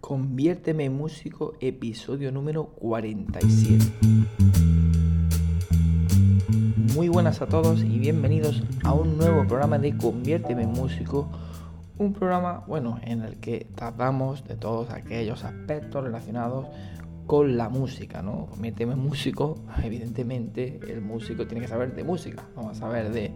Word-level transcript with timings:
Conviérteme 0.00 0.84
en 0.84 0.96
músico, 0.96 1.54
episodio 1.60 2.30
número 2.30 2.66
47. 2.66 3.84
Muy 6.94 7.08
buenas 7.08 7.42
a 7.42 7.46
todos 7.46 7.82
y 7.82 7.98
bienvenidos 7.98 8.62
a 8.84 8.92
un 8.92 9.18
nuevo 9.18 9.46
programa 9.48 9.78
de 9.78 9.96
Conviérteme 9.96 10.62
en 10.62 10.70
músico. 10.70 11.28
Un 11.98 12.12
programa, 12.12 12.62
bueno, 12.68 13.00
en 13.02 13.22
el 13.22 13.40
que 13.40 13.66
tratamos 13.74 14.44
de 14.44 14.54
todos 14.54 14.90
aquellos 14.90 15.42
aspectos 15.42 16.04
relacionados 16.04 16.66
con 17.26 17.56
la 17.56 17.68
música, 17.68 18.22
¿no? 18.22 18.46
Conviérteme 18.46 18.92
en 18.92 19.00
músico, 19.00 19.56
evidentemente 19.82 20.78
el 20.88 21.00
músico 21.00 21.46
tiene 21.46 21.62
que 21.62 21.68
saber 21.68 21.96
de 21.96 22.04
música, 22.04 22.44
no 22.54 22.64
va 22.64 22.70
a 22.70 22.74
saber 22.74 23.10
de, 23.10 23.32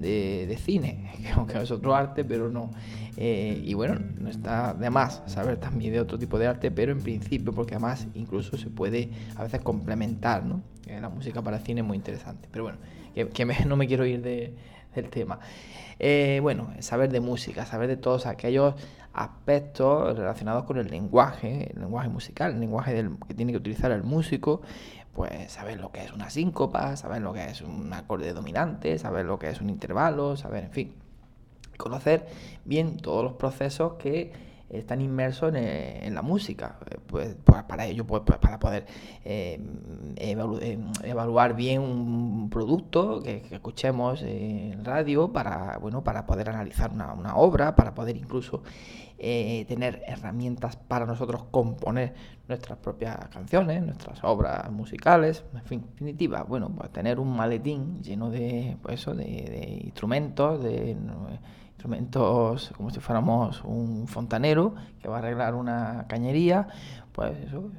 de, 0.00 0.58
cine, 0.62 1.12
aunque 1.34 1.60
es 1.60 1.70
otro 1.70 1.94
arte, 1.94 2.24
pero 2.24 2.50
no. 2.50 2.70
Eh, 3.16 3.60
y 3.64 3.74
bueno, 3.74 4.00
no 4.18 4.28
está 4.28 4.74
de 4.74 4.90
más 4.90 5.22
saber 5.26 5.58
también 5.58 5.92
de 5.92 6.00
otro 6.00 6.18
tipo 6.18 6.38
de 6.38 6.46
arte, 6.46 6.70
pero 6.70 6.92
en 6.92 7.02
principio, 7.02 7.52
porque 7.52 7.74
además 7.74 8.06
incluso 8.14 8.56
se 8.56 8.70
puede 8.70 9.10
a 9.36 9.42
veces 9.42 9.60
complementar, 9.60 10.44
¿no? 10.44 10.62
la 10.88 11.08
música 11.10 11.42
para 11.42 11.58
cine 11.58 11.82
es 11.82 11.86
muy 11.86 11.96
interesante. 11.96 12.48
Pero 12.50 12.64
bueno, 12.64 12.78
que, 13.14 13.44
no 13.66 13.76
me 13.76 13.86
quiero 13.86 14.06
ir 14.06 14.22
del 14.22 15.10
tema. 15.10 15.38
Eh, 15.98 16.38
bueno, 16.42 16.72
saber 16.80 17.10
de 17.10 17.20
música, 17.20 17.66
saber 17.66 17.88
de 17.88 17.96
todos 17.96 18.26
aquellos 18.26 18.74
aspectos 19.12 20.16
relacionados 20.16 20.64
con 20.64 20.78
el 20.78 20.88
lenguaje, 20.88 21.72
el 21.74 21.80
lenguaje 21.80 22.08
musical, 22.08 22.52
el 22.52 22.60
lenguaje 22.60 22.94
del, 22.94 23.16
que 23.26 23.34
tiene 23.34 23.52
que 23.52 23.58
utilizar 23.58 23.90
el 23.90 24.04
músico, 24.04 24.62
pues 25.18 25.50
saber 25.50 25.80
lo 25.80 25.90
que 25.90 26.04
es 26.04 26.12
una 26.12 26.30
síncopa, 26.30 26.96
saber 26.96 27.22
lo 27.22 27.32
que 27.32 27.44
es 27.46 27.60
un 27.60 27.92
acorde 27.92 28.32
dominante, 28.32 28.96
saber 29.00 29.26
lo 29.26 29.36
que 29.36 29.50
es 29.50 29.60
un 29.60 29.68
intervalo, 29.68 30.36
saber, 30.36 30.62
en 30.62 30.70
fin, 30.70 30.94
conocer 31.76 32.28
bien 32.64 32.98
todos 32.98 33.24
los 33.24 33.32
procesos 33.32 33.94
que 33.94 34.30
están 34.70 35.00
inmersos 35.00 35.52
en, 35.56 36.14
la 36.14 36.22
música. 36.22 36.78
Pues, 37.08 37.36
pues, 37.44 37.62
para 37.64 37.86
ello, 37.86 38.06
pues, 38.06 38.22
pues 38.24 38.38
para 38.38 38.58
poder 38.58 38.86
eh, 39.24 39.58
eh, 40.16 40.78
evaluar 41.02 41.56
bien 41.56 41.80
un 41.80 42.50
producto 42.50 43.22
que, 43.22 43.46
escuchemos 43.50 44.22
en 44.22 44.84
radio, 44.84 45.32
para, 45.32 45.78
bueno, 45.78 46.04
para 46.04 46.26
poder 46.26 46.50
analizar 46.50 46.92
una, 46.92 47.14
una 47.14 47.36
obra, 47.36 47.74
para 47.74 47.94
poder 47.94 48.16
incluso 48.16 48.62
eh, 49.20 49.64
tener 49.66 50.02
herramientas 50.06 50.76
para 50.76 51.04
nosotros 51.04 51.44
componer 51.50 52.14
nuestras 52.46 52.78
propias 52.78 53.16
canciones, 53.30 53.82
nuestras 53.82 54.22
obras 54.22 54.70
musicales, 54.70 55.44
en 55.54 55.64
fin, 55.64 55.80
en 55.80 55.90
definitiva, 55.90 56.44
bueno, 56.44 56.70
pues 56.70 56.92
tener 56.92 57.18
un 57.18 57.34
maletín 57.34 58.00
lleno 58.00 58.30
de, 58.30 58.76
pues 58.80 59.00
eso, 59.00 59.14
de, 59.14 59.80
instrumentos, 59.82 60.62
de 60.62 60.96
instrumentos 61.78 62.72
como 62.76 62.90
si 62.90 62.98
fuéramos 62.98 63.62
un 63.62 64.08
fontanero 64.08 64.74
que 65.00 65.08
va 65.08 65.16
a 65.16 65.18
arreglar 65.20 65.54
una 65.54 66.06
cañería, 66.08 66.66
pues 67.12 67.38
eso, 67.38 67.70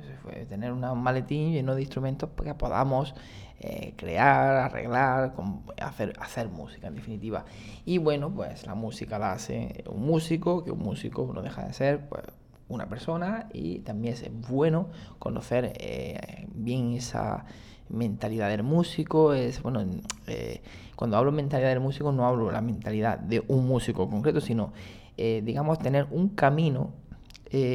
tener 0.47 0.71
un 0.71 1.03
maletín 1.03 1.51
lleno 1.51 1.75
de 1.75 1.81
instrumentos 1.81 2.29
para 2.29 2.51
que 2.51 2.57
podamos 2.57 3.13
eh, 3.59 3.93
crear, 3.97 4.55
arreglar, 4.55 5.33
hacer, 5.81 6.13
hacer 6.21 6.47
música 6.47 6.87
en 6.87 6.95
definitiva. 6.95 7.43
Y 7.83 7.97
bueno, 7.97 8.29
pues 8.29 8.65
la 8.65 8.73
música 8.73 9.19
la 9.19 9.33
hace 9.33 9.83
un 9.89 10.05
músico, 10.05 10.63
que 10.63 10.71
un 10.71 10.79
músico 10.79 11.29
no 11.33 11.41
deja 11.41 11.65
de 11.65 11.73
ser 11.73 12.07
pues, 12.07 12.23
una 12.69 12.87
persona 12.87 13.49
y 13.53 13.79
también 13.79 14.13
es 14.13 14.29
bueno 14.49 14.87
conocer 15.19 15.73
eh, 15.79 16.47
bien 16.53 16.93
esa 16.93 17.45
mentalidad 17.89 18.49
del 18.49 18.63
músico. 18.63 19.33
Es 19.33 19.61
bueno, 19.61 19.85
eh, 20.27 20.61
cuando 20.95 21.17
hablo 21.17 21.31
mentalidad 21.31 21.69
del 21.69 21.81
músico 21.81 22.11
no 22.11 22.25
hablo 22.25 22.51
la 22.51 22.61
mentalidad 22.61 23.19
de 23.19 23.43
un 23.47 23.67
músico 23.67 24.09
concreto, 24.09 24.41
sino 24.41 24.73
digamos 25.17 25.79
tener 25.79 26.07
un 26.11 26.29
camino, 26.29 26.93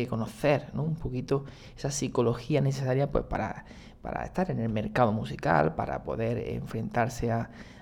conocer 0.09 0.71
un 0.72 0.94
poquito 0.94 1.44
esa 1.76 1.91
psicología 1.91 2.62
necesaria 2.62 3.12
pues 3.12 3.25
para 3.25 3.66
para 4.05 4.22
estar 4.22 4.50
en 4.50 4.61
el 4.61 4.69
mercado 4.69 5.12
musical, 5.12 5.75
para 5.76 6.05
poder 6.05 6.37
enfrentarse 6.50 7.32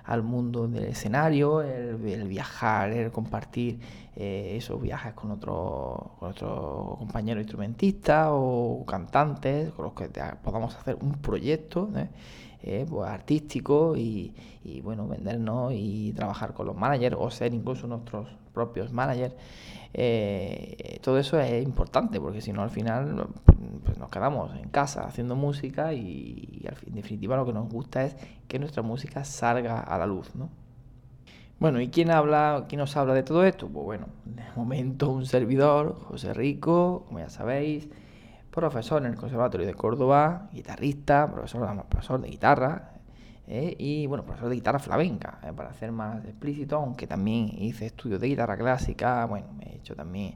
al 0.05 0.23
mundo 0.23 0.67
del 0.67 0.85
escenario, 0.85 1.63
el, 1.63 1.97
viajar, 2.27 2.93
el 2.93 3.11
compartir 3.11 3.79
eh, 4.17 4.57
esos 4.57 4.81
viajes 4.81 5.15
con 5.15 5.31
otros 5.31 5.57
otro 6.21 6.97
compañeros 6.99 7.43
instrumentistas 7.43 8.29
o 8.31 8.85
cantantes 8.87 9.71
con 9.73 9.87
los 9.87 9.95
que 9.95 10.11
podamos 10.43 10.75
hacer 10.77 10.97
un 11.01 11.13
proyecto 11.13 11.89
¿eh? 11.97 12.09
Eh, 12.63 12.87
pues, 12.89 13.09
artístico 13.09 13.97
y, 13.97 14.35
bueno, 14.83 15.09
vendernos 15.09 15.73
y 15.75 16.13
trabajar 16.13 16.53
con 16.53 16.67
los 16.67 16.77
managers 16.77 17.17
o 17.19 17.31
ser 17.31 17.55
incluso 17.55 17.87
nuestros 17.87 18.29
propios 18.53 18.93
managers. 18.93 19.35
Todo 21.01 21.19
eso 21.19 21.41
es 21.41 21.63
importante 21.65 22.21
porque 22.21 22.41
si 22.41 22.53
no 22.53 22.63
al 22.63 22.71
final 22.71 23.27
pues 23.85 23.99
nos 23.99 24.11
quedamos 24.11 24.55
en 24.57 24.69
casa 24.69 25.05
haciendo 25.05 25.37
música 25.37 25.93
y, 25.93 26.67
en 26.87 26.95
definitiva 26.95 27.37
lo 27.37 27.47
que 27.47 27.53
nos 27.53 27.69
gusta 27.69 28.05
es 28.05 28.17
que 28.49 28.59
nuestra 28.59 28.83
música 28.83 29.25
salga 29.25 29.81
a 29.81 29.99
la 29.99 30.07
luz, 30.07 30.35
¿no? 30.35 30.49
Bueno, 31.59 31.81
¿y 31.81 31.89
quién 31.89 32.11
habla, 32.11 32.65
quién 32.69 32.81
nos 32.81 32.97
habla 32.97 33.15
de 33.15 33.23
todo 33.23 33.45
esto? 33.45 33.69
Pues 33.69 33.85
bueno, 33.85 34.07
de 34.25 34.43
momento 34.57 35.11
un 35.11 35.27
servidor, 35.27 35.95
José 35.95 36.35
Rico, 36.35 37.05
como 37.07 37.21
ya 37.21 37.29
sabéis, 37.29 37.89
profesor 38.51 39.03
en 39.03 39.13
el 39.13 39.17
Conservatorio 39.17 39.67
de 39.67 39.75
Córdoba, 39.75 40.49
guitarrista, 40.53 41.31
profesor, 41.31 41.87
profesor 41.89 42.21
de 42.21 42.29
guitarra, 42.29 42.93
¿eh? 43.47 43.77
y 43.79 44.07
bueno, 44.07 44.25
profesor 44.25 44.49
de 44.49 44.57
guitarra 44.57 44.79
flamenca, 44.79 45.39
¿eh? 45.45 45.53
para 45.55 45.73
ser 45.75 45.93
más 45.93 46.25
explícito, 46.25 46.77
aunque 46.77 47.07
también 47.07 47.51
hice 47.57 47.87
estudios 47.87 48.21
de 48.21 48.29
guitarra 48.29 48.57
clásica, 48.57 49.25
bueno, 49.27 49.47
he 49.61 49.77
hecho 49.77 49.95
también 49.95 50.35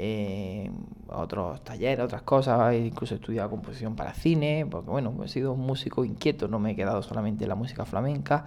eh, 0.00 0.70
otros 1.08 1.64
talleres, 1.64 2.04
otras 2.04 2.22
cosas, 2.22 2.72
incluso 2.72 3.14
he 3.14 3.16
estudiado 3.16 3.50
composición 3.50 3.96
para 3.96 4.14
cine, 4.14 4.64
porque 4.70 4.88
bueno, 4.88 5.12
he 5.24 5.28
sido 5.28 5.54
un 5.54 5.66
músico 5.66 6.04
inquieto, 6.04 6.46
no 6.46 6.60
me 6.60 6.70
he 6.70 6.76
quedado 6.76 7.02
solamente 7.02 7.44
en 7.44 7.48
la 7.48 7.56
música 7.56 7.84
flamenca, 7.84 8.46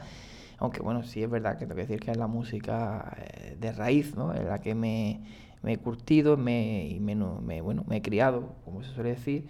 aunque 0.59 0.81
bueno, 0.81 1.03
sí 1.03 1.21
es 1.21 1.29
verdad 1.29 1.57
que 1.57 1.65
tengo 1.65 1.75
que 1.75 1.81
decir 1.81 1.99
que 1.99 2.11
es 2.11 2.15
la 2.15 2.27
música 2.27 3.17
de 3.59 3.71
raíz, 3.73 4.15
¿no? 4.15 4.33
En 4.33 4.47
la 4.47 4.59
que 4.59 4.75
me, 4.75 5.23
he 5.65 5.77
curtido 5.77 6.37
me, 6.37 6.87
y 6.87 7.01
me, 7.01 7.61
bueno, 7.61 7.83
me 7.85 7.97
he 7.97 8.01
criado, 8.01 8.55
como 8.63 8.81
se 8.81 8.93
suele 8.93 9.09
decir, 9.09 9.49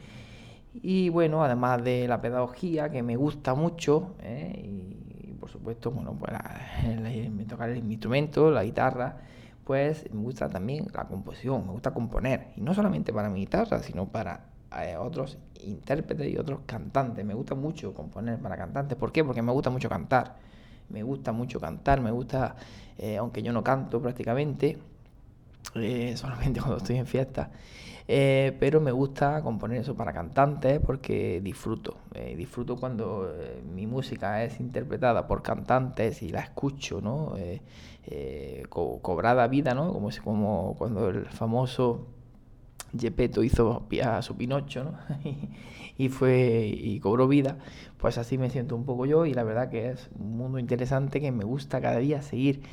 y 0.73 1.09
bueno, 1.09 1.43
además 1.43 1.83
de 1.83 2.07
la 2.07 2.19
pedagogía, 2.19 2.89
que 2.89 3.03
me 3.03 3.15
gusta 3.15 3.53
mucho, 3.53 4.15
¿eh? 4.23 4.59
y, 4.65 5.33
por 5.33 5.51
supuesto, 5.51 5.91
bueno, 5.91 6.15
pues 6.17 6.31
tocar 7.47 7.69
el 7.69 7.91
instrumento, 7.91 8.49
la 8.49 8.63
guitarra, 8.63 9.17
pues 9.65 10.11
me 10.13 10.21
gusta 10.21 10.49
también 10.49 10.87
la 10.93 11.05
composición, 11.07 11.65
me 11.65 11.71
gusta 11.71 11.91
componer. 11.91 12.47
Y 12.55 12.61
no 12.61 12.73
solamente 12.73 13.13
para 13.13 13.29
mi 13.29 13.41
guitarra, 13.41 13.81
sino 13.83 14.07
para 14.07 14.45
eh, 14.79 14.95
otros 14.97 15.37
intérpretes 15.63 16.33
y 16.33 16.37
otros 16.37 16.61
cantantes. 16.65 17.25
Me 17.25 17.33
gusta 17.33 17.55
mucho 17.55 17.93
componer 17.93 18.39
para 18.39 18.57
cantantes. 18.57 18.97
¿Por 18.97 19.11
qué? 19.11 19.23
Porque 19.23 19.41
me 19.41 19.51
gusta 19.51 19.69
mucho 19.69 19.89
cantar. 19.89 20.37
Me 20.89 21.03
gusta 21.03 21.31
mucho 21.31 21.59
cantar, 21.59 22.01
me 22.01 22.11
gusta, 22.11 22.55
eh, 22.97 23.17
aunque 23.17 23.41
yo 23.41 23.53
no 23.53 23.63
canto 23.63 24.01
prácticamente, 24.01 24.77
solamente 26.15 26.59
cuando 26.59 26.77
estoy 26.77 26.97
en 26.97 27.07
fiesta. 27.07 27.51
Eh, 28.07 28.57
pero 28.59 28.81
me 28.81 28.91
gusta 28.91 29.41
componer 29.41 29.79
eso 29.79 29.95
para 29.95 30.11
cantantes 30.11 30.81
porque 30.85 31.39
disfruto. 31.41 31.97
Eh, 32.13 32.35
disfruto 32.35 32.75
cuando 32.75 33.31
eh, 33.33 33.61
mi 33.73 33.87
música 33.87 34.43
es 34.43 34.59
interpretada 34.59 35.27
por 35.27 35.41
cantantes 35.41 36.21
y 36.21 36.29
la 36.29 36.41
escucho, 36.41 36.99
¿no? 37.01 37.35
cobrada 38.69 39.47
vida, 39.47 39.73
¿no? 39.75 39.93
Como, 39.93 40.09
como 40.23 40.75
cuando 40.77 41.09
el 41.09 41.25
famoso 41.27 42.07
Gepetto 42.99 43.43
hizo 43.43 43.87
a 44.03 44.21
su 44.21 44.35
Pinocho, 44.35 44.83
¿no? 44.83 44.93
y 45.97 46.09
fue 46.09 46.65
y 46.67 46.99
cobró 46.99 47.27
vida, 47.27 47.59
pues 47.97 48.17
así 48.17 48.37
me 48.37 48.49
siento 48.49 48.75
un 48.75 48.83
poco 48.85 49.05
yo 49.05 49.25
y 49.25 49.33
la 49.33 49.43
verdad 49.43 49.69
que 49.69 49.91
es 49.91 50.09
un 50.19 50.35
mundo 50.35 50.59
interesante 50.59 51.21
que 51.21 51.31
me 51.31 51.45
gusta 51.45 51.79
cada 51.79 51.99
día 51.99 52.21
seguir 52.21 52.63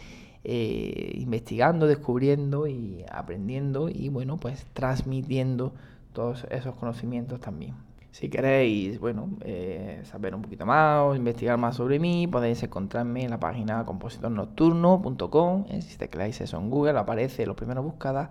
eh, 0.50 1.12
investigando, 1.16 1.86
descubriendo 1.86 2.66
y 2.66 3.04
aprendiendo 3.12 3.90
y 3.90 4.08
bueno, 4.08 4.38
pues 4.38 4.64
transmitiendo 4.72 5.74
todos 6.14 6.46
esos 6.50 6.74
conocimientos 6.74 7.38
también. 7.38 7.74
Si 8.12 8.30
queréis, 8.30 8.98
bueno, 8.98 9.28
eh, 9.42 10.00
saber 10.04 10.34
un 10.34 10.40
poquito 10.40 10.64
más 10.64 11.02
o 11.02 11.14
investigar 11.14 11.58
más 11.58 11.76
sobre 11.76 11.98
mí, 11.98 12.26
podéis 12.26 12.62
encontrarme 12.62 13.24
en 13.24 13.30
la 13.30 13.38
página 13.38 13.84
compositornocturno.com. 13.84 15.66
Eh, 15.68 15.82
si 15.82 15.98
tecleáis 15.98 16.40
eso 16.40 16.56
en 16.56 16.70
Google, 16.70 16.98
aparece 16.98 17.44
lo 17.44 17.54
primero 17.54 17.82
buscada. 17.82 18.30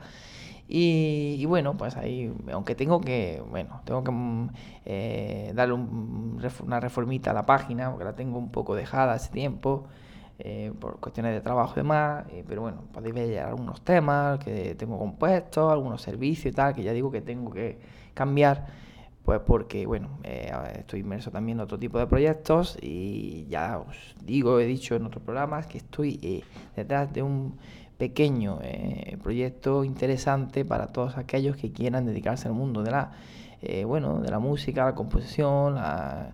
Y, 0.68 1.46
bueno, 1.46 1.78
pues 1.78 1.96
ahí, 1.98 2.34
aunque 2.52 2.74
tengo 2.74 3.00
que, 3.00 3.44
bueno, 3.52 3.82
tengo 3.86 4.04
que 4.04 4.12
mm, 4.12 4.50
eh, 4.86 5.52
darle 5.56 5.76
una 5.76 6.80
reformita 6.80 7.30
a 7.32 7.34
la 7.36 7.46
página, 7.46 7.92
porque 7.92 8.06
la 8.06 8.16
tengo 8.16 8.40
un 8.40 8.50
poco 8.50 8.74
dejada 8.76 9.14
hace 9.14 9.32
tiempo. 9.32 9.88
Por 10.80 11.00
cuestiones 11.00 11.34
de 11.34 11.42
trabajo 11.42 11.74
y 11.76 11.80
demás, 11.80 12.26
pero 12.48 12.62
bueno, 12.62 12.84
podéis 12.94 13.16
ver 13.16 13.40
algunos 13.40 13.82
temas 13.82 14.38
que 14.40 14.76
tengo 14.76 15.00
compuestos, 15.00 15.72
algunos 15.72 16.02
servicios 16.02 16.54
y 16.54 16.56
tal, 16.56 16.76
que 16.76 16.84
ya 16.84 16.94
digo 16.94 17.10
que 17.12 17.22
tengo 17.22 17.52
que 17.52 17.80
cambiar 18.14 18.68
pues 19.28 19.42
porque, 19.46 19.86
bueno, 19.86 20.20
eh, 20.24 20.50
estoy 20.80 21.02
inmerso 21.02 21.32
también 21.32 21.58
en 21.58 21.64
otro 21.66 21.78
tipo 21.78 22.00
de 22.00 22.08
proyectos 22.08 22.78
y 22.82 23.46
ya 23.50 23.78
os 23.78 24.16
digo, 24.24 24.58
he 24.58 24.66
dicho 24.66 24.96
en 24.96 25.06
otros 25.06 25.22
programas 25.22 25.68
que 25.68 25.80
estoy 25.80 26.18
eh, 26.24 26.44
detrás 26.78 27.12
de 27.12 27.24
un 27.24 27.58
pequeño 27.98 28.60
eh, 28.62 29.18
proyecto 29.22 29.84
interesante 29.84 30.64
para 30.64 30.88
todos 30.88 31.18
aquellos 31.18 31.58
que 31.58 31.74
quieran 31.74 32.06
dedicarse 32.06 32.48
al 32.48 32.54
mundo 32.54 32.84
de 32.84 32.92
la, 32.92 33.12
bueno, 33.86 34.20
de 34.22 34.30
la 34.30 34.40
música, 34.40 34.86
la 34.86 34.96
composición, 34.96 35.76
la, 35.76 36.34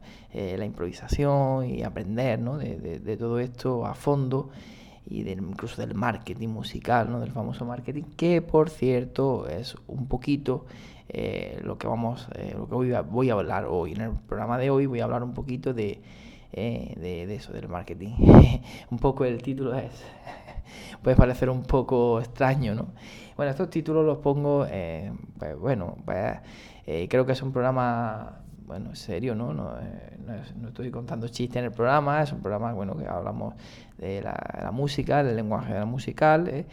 improvisación 0.65 1.65
y 1.65 1.83
aprender 1.83 2.39
¿no? 2.39 2.57
de, 2.57 3.17
todo 3.17 3.39
esto 3.39 3.85
a 3.85 3.93
fondo 3.93 4.49
y 5.05 5.29
incluso 5.29 5.81
del 5.81 5.95
marketing 5.95 6.49
musical, 6.49 7.11
¿no? 7.11 7.19
del 7.19 7.31
famoso 7.31 7.65
marketing, 7.65 8.03
que 8.15 8.41
por 8.41 8.69
cierto 8.69 9.47
es 9.47 9.75
un 9.87 10.07
poquito 10.07 10.65
eh, 11.09 11.59
lo 11.63 11.77
que 11.77 11.87
vamos, 11.87 12.27
eh, 12.35 12.53
lo 12.57 12.67
que 12.67 12.75
voy 12.75 12.93
a, 12.93 13.01
voy 13.01 13.29
a, 13.29 13.33
hablar 13.33 13.65
hoy. 13.65 13.91
En 13.91 14.01
el 14.01 14.11
programa 14.11 14.57
de 14.57 14.69
hoy 14.69 14.85
voy 14.85 15.01
a 15.01 15.03
hablar 15.03 15.23
un 15.23 15.33
poquito 15.33 15.73
de, 15.73 16.01
eh, 16.53 16.93
de, 16.97 17.35
eso, 17.35 17.51
del 17.53 17.67
marketing. 17.67 18.15
un 18.89 18.97
poco 18.97 19.25
el 19.25 19.41
título 19.43 19.75
es, 19.75 19.91
puede 21.03 21.15
parecer 21.15 21.49
un 21.49 21.63
poco 21.63 22.19
extraño, 22.19 22.73
¿no? 22.73 22.87
Bueno, 23.35 23.51
estos 23.51 23.69
títulos 23.69 24.05
los 24.05 24.19
pongo, 24.19 24.65
pues, 25.39 25.59
bueno, 25.59 25.97
pues, 26.05 26.37
creo 26.85 27.25
que 27.25 27.31
es 27.31 27.41
un 27.41 27.51
programa 27.51 28.43
bueno, 28.65 28.95
serio, 28.95 29.35
¿no? 29.35 29.53
No, 29.53 29.71
no, 30.55 30.67
estoy 30.67 30.89
contando 30.89 31.27
chistes 31.27 31.57
en 31.57 31.65
el 31.65 31.71
programa, 31.71 32.21
es 32.23 32.31
un 32.31 32.41
programa, 32.41 32.73
bueno, 32.73 32.97
que 32.97 33.05
hablamos 33.05 33.55
de 33.97 34.21
la, 34.21 34.35
la 34.61 34.71
música, 34.71 35.23
del 35.23 35.35
lenguaje 35.35 35.73
de 35.73 35.79
la 35.79 35.85
musical, 35.85 36.47
¿eh? 36.47 36.65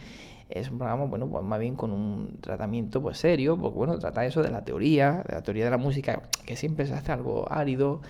es 0.51 0.69
un 0.69 0.77
programa, 0.77 1.05
bueno, 1.05 1.27
pues 1.27 1.43
más 1.43 1.59
bien 1.59 1.75
con 1.75 1.91
un 1.91 2.37
tratamiento 2.41 3.01
pues 3.01 3.17
serio, 3.17 3.57
porque 3.57 3.77
bueno, 3.77 3.97
trata 3.99 4.25
eso 4.25 4.41
de 4.41 4.51
la 4.51 4.63
teoría, 4.63 5.23
de 5.27 5.35
la 5.35 5.41
teoría 5.41 5.65
de 5.65 5.71
la 5.71 5.77
música, 5.77 6.21
que 6.45 6.55
siempre 6.55 6.85
se 6.85 6.93
hace 6.93 7.11
algo 7.11 7.45
árido, 7.49 8.01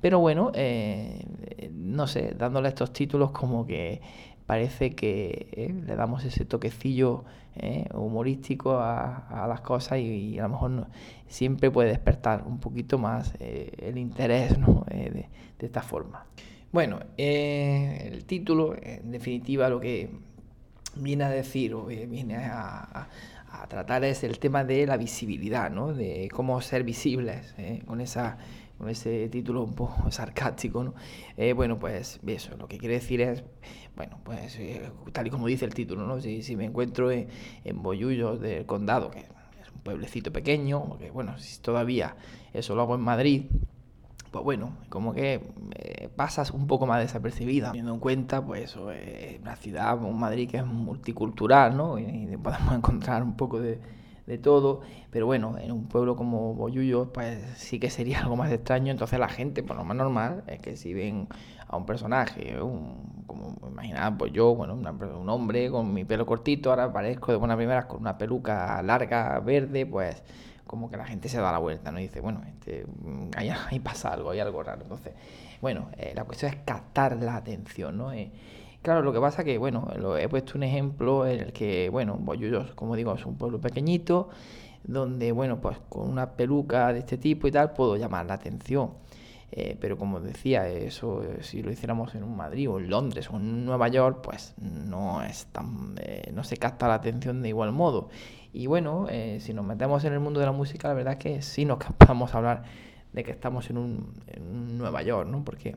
pero 0.00 0.18
bueno, 0.18 0.50
eh, 0.54 1.24
no 1.72 2.06
sé, 2.06 2.34
dándole 2.38 2.68
estos 2.68 2.92
títulos 2.92 3.32
como 3.32 3.66
que 3.66 4.00
parece 4.50 4.96
que 4.96 5.46
eh, 5.52 5.72
le 5.86 5.94
damos 5.94 6.24
ese 6.24 6.44
toquecillo 6.44 7.22
eh, 7.54 7.86
humorístico 7.94 8.80
a, 8.80 9.46
las 9.48 9.60
cosas 9.60 10.00
y, 10.00 10.40
a 10.40 10.42
lo 10.42 10.48
mejor 10.48 10.86
siempre 11.28 11.70
puede 11.70 11.90
despertar 11.90 12.42
un 12.44 12.58
poquito 12.58 12.98
más 12.98 13.32
el 13.38 13.96
interés 13.96 14.56
de, 14.88 15.28
esta 15.60 15.82
forma. 15.82 16.26
Bueno, 16.72 16.98
el 17.16 18.24
título, 18.24 18.74
en 18.82 19.12
definitiva, 19.12 19.68
lo 19.68 19.78
que 19.78 20.10
viene 20.96 21.22
a 21.22 21.30
decir 21.30 21.72
o 21.74 21.84
viene 21.86 22.34
a, 22.38 23.06
tratar 23.68 24.02
es 24.04 24.24
el 24.24 24.40
tema 24.40 24.64
de 24.64 24.84
la 24.84 24.96
visibilidad, 24.96 25.70
¿no? 25.70 25.94
de 25.94 26.28
cómo 26.32 26.60
ser 26.60 26.82
visibles, 26.82 27.54
¿eh? 27.56 27.82
con, 27.86 28.00
esa, 28.00 28.38
con 28.80 28.88
ese 28.88 29.28
título 29.28 29.62
un 29.62 29.74
poco 29.74 30.10
sarcástico. 30.10 30.82
¿no? 30.82 30.94
Eh, 31.36 31.52
bueno, 31.52 31.78
pues 31.78 32.18
eso, 32.26 32.56
lo 32.56 32.66
que 32.66 32.78
quiere 32.78 32.94
decir 32.94 33.20
es, 33.20 33.44
bueno, 33.94 34.18
pues 34.24 34.58
eh, 34.58 34.90
tal 35.12 35.26
y 35.26 35.30
como 35.30 35.46
dice 35.46 35.66
el 35.66 35.74
título, 35.74 36.06
¿no? 36.06 36.18
si, 36.20 36.56
me 36.56 36.64
encuentro 36.64 37.10
en, 37.10 37.28
en 37.64 37.82
del 38.40 38.64
Condado, 38.64 39.10
que 39.10 39.20
es 39.20 39.70
un 39.74 39.82
pueblecito 39.82 40.32
pequeño, 40.32 40.82
porque 40.88 41.10
bueno, 41.10 41.38
si 41.38 41.60
todavía 41.60 42.16
eso 42.54 42.74
lo 42.74 42.80
hago 42.80 42.94
en 42.94 43.02
Madrid, 43.02 43.44
pues 44.30 44.44
bueno, 44.44 44.78
como 44.88 45.12
que 45.12 45.42
eh, 45.74 46.08
pasas 46.16 46.50
un 46.50 46.66
poco 46.66 46.86
más 46.86 47.00
desapercibida, 47.00 47.68
teniendo 47.68 47.92
en 47.92 48.00
cuenta, 48.00 48.42
pues 48.42 48.70
eso, 48.70 48.90
es 48.92 49.40
una 49.40 49.56
ciudad, 49.56 50.02
un 50.02 50.18
Madrid 50.18 50.48
que 50.48 50.56
es 50.56 50.66
multicultural, 50.66 51.76
¿no? 51.76 51.98
Y, 51.98 52.34
podemos 52.42 52.72
encontrar 52.76 53.22
un 53.22 53.36
poco 53.36 53.60
de, 53.60 53.78
de, 54.26 54.38
todo, 54.38 54.80
pero 55.10 55.26
bueno, 55.26 55.56
en 55.58 55.72
un 55.72 55.86
pueblo 55.86 56.16
como 56.16 56.54
Boyullo, 56.54 57.12
pues 57.12 57.38
sí 57.56 57.78
que 57.78 57.90
sería 57.90 58.20
algo 58.22 58.36
más 58.36 58.50
extraño, 58.52 58.90
entonces 58.90 59.18
la 59.18 59.28
gente, 59.28 59.62
por 59.62 59.76
lo 59.76 59.84
más 59.84 59.96
normal, 59.96 60.44
es 60.46 60.60
que 60.60 60.76
si 60.76 60.94
ven 60.94 61.28
a 61.66 61.76
un 61.76 61.86
personaje, 61.86 62.60
un, 62.62 63.24
como 63.26 63.56
imaginad, 63.68 64.16
pues 64.16 64.32
yo, 64.32 64.54
bueno, 64.54 64.74
un 64.74 65.28
hombre 65.28 65.70
con 65.70 65.92
mi 65.92 66.04
pelo 66.04 66.26
cortito, 66.26 66.70
ahora 66.70 66.84
aparezco 66.84 67.32
de 67.32 67.38
buena 67.38 67.56
primera 67.56 67.86
con 67.86 68.00
una 68.00 68.18
peluca 68.18 68.82
larga, 68.82 69.38
verde, 69.40 69.86
pues 69.86 70.22
como 70.70 70.88
que 70.88 70.96
la 70.96 71.04
gente 71.04 71.28
se 71.28 71.40
da 71.40 71.50
la 71.50 71.58
vuelta, 71.58 71.90
¿no? 71.90 71.98
Y 71.98 72.02
dice, 72.04 72.20
bueno, 72.20 72.42
este, 72.46 72.86
mm, 72.86 73.30
ahí, 73.36 73.80
pasa 73.80 74.12
algo, 74.12 74.30
hay 74.30 74.38
algo 74.38 74.62
raro. 74.62 74.82
Entonces, 74.82 75.14
bueno, 75.60 75.88
eh, 75.96 76.12
la 76.14 76.22
cuestión 76.22 76.52
es 76.52 76.60
captar 76.64 77.16
la 77.16 77.34
atención, 77.34 77.98
¿no? 77.98 78.12
Eh, 78.12 78.30
claro, 78.82 79.02
lo 79.02 79.12
que 79.12 79.20
pasa 79.20 79.44
que, 79.44 79.58
bueno, 79.58 79.88
lo, 79.98 80.16
he 80.16 80.28
puesto 80.28 80.56
un 80.56 80.62
ejemplo 80.62 81.26
en 81.26 81.40
el 81.40 81.52
que, 81.52 81.88
bueno, 81.90 82.16
Bollullos, 82.18 82.74
como 82.74 82.96
digo, 82.96 83.14
es 83.14 83.24
un 83.26 83.36
pueblo 83.36 83.60
pequeñito, 83.60 84.28
donde, 84.84 85.32
bueno, 85.32 85.60
pues 85.60 85.78
con 85.88 86.08
una 86.08 86.32
peluca 86.32 86.92
de 86.92 87.00
este 87.00 87.18
tipo 87.18 87.46
y 87.48 87.50
tal, 87.50 87.72
puedo 87.72 87.96
llamar 87.96 88.26
la 88.26 88.34
atención. 88.34 88.92
Eh, 89.52 89.76
pero 89.80 89.98
como 89.98 90.20
decía, 90.20 90.68
eso 90.68 91.24
si 91.40 91.60
lo 91.62 91.72
hiciéramos 91.72 92.14
en 92.14 92.22
un 92.22 92.36
Madrid 92.36 92.70
o 92.70 92.78
en 92.78 92.88
Londres 92.88 93.28
o 93.30 93.36
en 93.36 93.64
Nueva 93.64 93.88
York, 93.88 94.20
pues 94.22 94.54
no 94.58 95.22
es 95.22 95.46
tan, 95.46 95.96
no 96.32 96.44
se 96.44 96.56
capta 96.56 96.86
la 96.86 96.94
atención 96.94 97.42
de 97.42 97.48
igual 97.48 97.72
modo. 97.72 98.10
Y 98.52 98.66
bueno, 98.66 99.06
eh, 99.08 99.38
si 99.40 99.54
nos 99.54 99.64
metemos 99.64 100.04
en 100.04 100.12
el 100.12 100.20
mundo 100.20 100.40
de 100.40 100.46
la 100.46 100.52
música, 100.52 100.88
la 100.88 100.94
verdad 100.94 101.14
es 101.14 101.18
que 101.18 101.42
sí 101.42 101.64
nos 101.64 101.78
capaz 101.98 102.34
hablar 102.34 102.64
de 103.12 103.24
que 103.24 103.30
estamos 103.30 103.70
en 103.70 103.78
un, 103.78 104.22
en 104.28 104.78
Nueva 104.78 105.02
York, 105.02 105.28
¿no? 105.28 105.44
Porque 105.44 105.76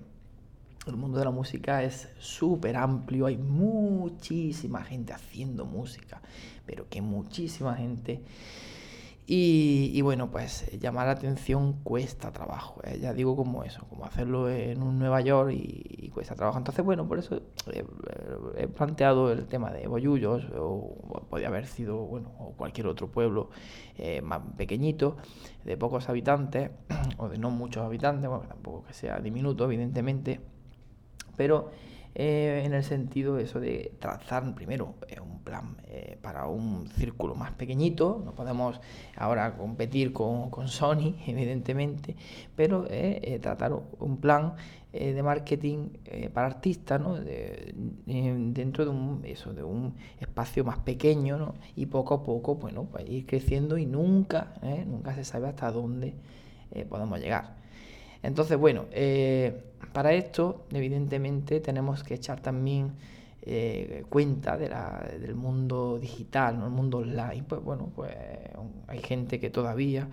el 0.87 0.97
mundo 0.97 1.17
de 1.17 1.25
la 1.25 1.31
música 1.31 1.83
es 1.83 2.09
súper 2.19 2.75
amplio, 2.75 3.25
hay 3.25 3.37
muchísima 3.37 4.83
gente 4.83 5.13
haciendo 5.13 5.65
música, 5.65 6.21
pero 6.65 6.89
que 6.89 7.01
muchísima 7.01 7.75
gente 7.75 8.21
y, 9.25 10.01
bueno, 10.01 10.29
pues 10.29 10.67
eh, 10.67 10.79
llamar 10.79 11.05
la 11.05 11.13
atención 11.13 11.73
cuesta 11.83 12.31
trabajo. 12.33 12.81
¿eh? 12.83 12.99
Ya 12.99 13.13
digo 13.13 13.37
como 13.37 13.63
eso, 13.63 13.85
como 13.87 14.05
hacerlo 14.05 14.49
en 14.49 14.83
un 14.83 14.99
Nueva 14.99 15.21
York 15.21 15.51
y, 15.53 16.09
cuesta 16.09 16.35
trabajo. 16.35 16.57
Entonces, 16.59 16.83
bueno, 16.83 17.07
por 17.07 17.17
eso 17.19 17.41
eh, 17.71 17.85
he 18.57 18.67
planteado 18.67 19.31
el 19.31 19.47
tema 19.47 19.71
de 19.71 19.87
Boyullos, 19.87 20.45
o 20.59 20.95
podría 21.29 21.47
haber 21.47 21.65
sido, 21.65 21.97
bueno, 21.97 22.31
o 22.37 22.51
cualquier 22.51 22.87
otro 22.87 23.07
pueblo 23.11 23.49
más 24.21 24.41
pequeñito, 24.57 25.17
de 25.63 25.77
pocos 25.77 26.09
habitantes, 26.09 26.69
o 27.17 27.29
de 27.29 27.37
no 27.37 27.49
muchos 27.49 27.83
habitantes, 27.83 28.29
bueno, 28.29 28.45
tampoco 28.47 28.83
que 28.83 28.93
sea 28.93 29.19
diminuto, 29.19 29.65
evidentemente, 29.65 30.41
pero 31.35 31.71
eh, 32.15 32.61
en 32.63 32.73
el 32.73 32.83
sentido 32.83 33.35
de 33.35 33.43
eso 33.43 33.59
de 33.59 33.91
trazar 33.99 34.53
primero 34.53 34.93
eh, 35.07 35.19
un 35.19 35.39
plan 35.39 35.77
eh, 35.87 36.15
para 36.21 36.45
un 36.45 36.87
círculo 36.87 37.33
más 37.33 37.51
pequeñito. 37.53 38.21
No 38.23 38.35
podemos 38.35 38.79
ahora 39.17 39.55
competir 39.57 40.13
con, 40.13 40.51
con 40.51 40.67
Sony, 40.67 41.15
evidentemente, 41.27 42.15
pero 42.55 42.85
tratar 43.41 43.73
un 43.99 44.17
plan 44.17 44.53
de 44.91 45.23
marketing 45.23 45.89
para 46.35 46.45
artistas 46.45 47.01
¿no? 47.01 47.15
dentro 48.05 48.85
de 48.85 48.91
un, 48.91 49.21
eso, 49.23 49.51
de 49.51 49.63
un 49.63 49.95
espacio 50.19 50.63
más 50.63 50.77
pequeño 50.77 51.37
¿no? 51.37 51.55
y 51.75 51.87
poco 51.87 52.13
a 52.13 52.23
poco 52.23 52.55
bueno, 52.55 52.85
pues 52.91 53.09
ir 53.09 53.25
creciendo 53.25 53.79
y 53.79 53.87
nunca, 53.87 54.53
nunca 54.85 55.15
se 55.15 55.23
sabe 55.23 55.47
hasta 55.47 55.71
dónde 55.71 56.13
podemos 56.89 57.19
llegar. 57.19 57.62
Entonces, 58.23 58.57
bueno, 58.57 58.85
eh, 58.91 59.61
para 59.91 60.13
esto, 60.13 60.65
evidentemente, 60.71 61.59
tenemos 61.59 62.03
que 62.03 62.15
echar 62.15 62.39
también 62.39 62.93
eh, 63.41 64.05
cuenta 64.09 64.57
de 64.57 64.69
la, 64.69 65.05
del 65.19 65.35
mundo 65.35 65.99
digital, 65.99 66.57
¿no? 66.57 66.65
el 66.65 66.71
mundo 66.71 66.99
online. 66.99 67.43
Pues 67.45 67.61
bueno, 67.61 67.91
pues 67.93 68.15
hay 68.87 68.99
gente 68.99 69.41
que 69.41 69.49
todavía 69.49 70.07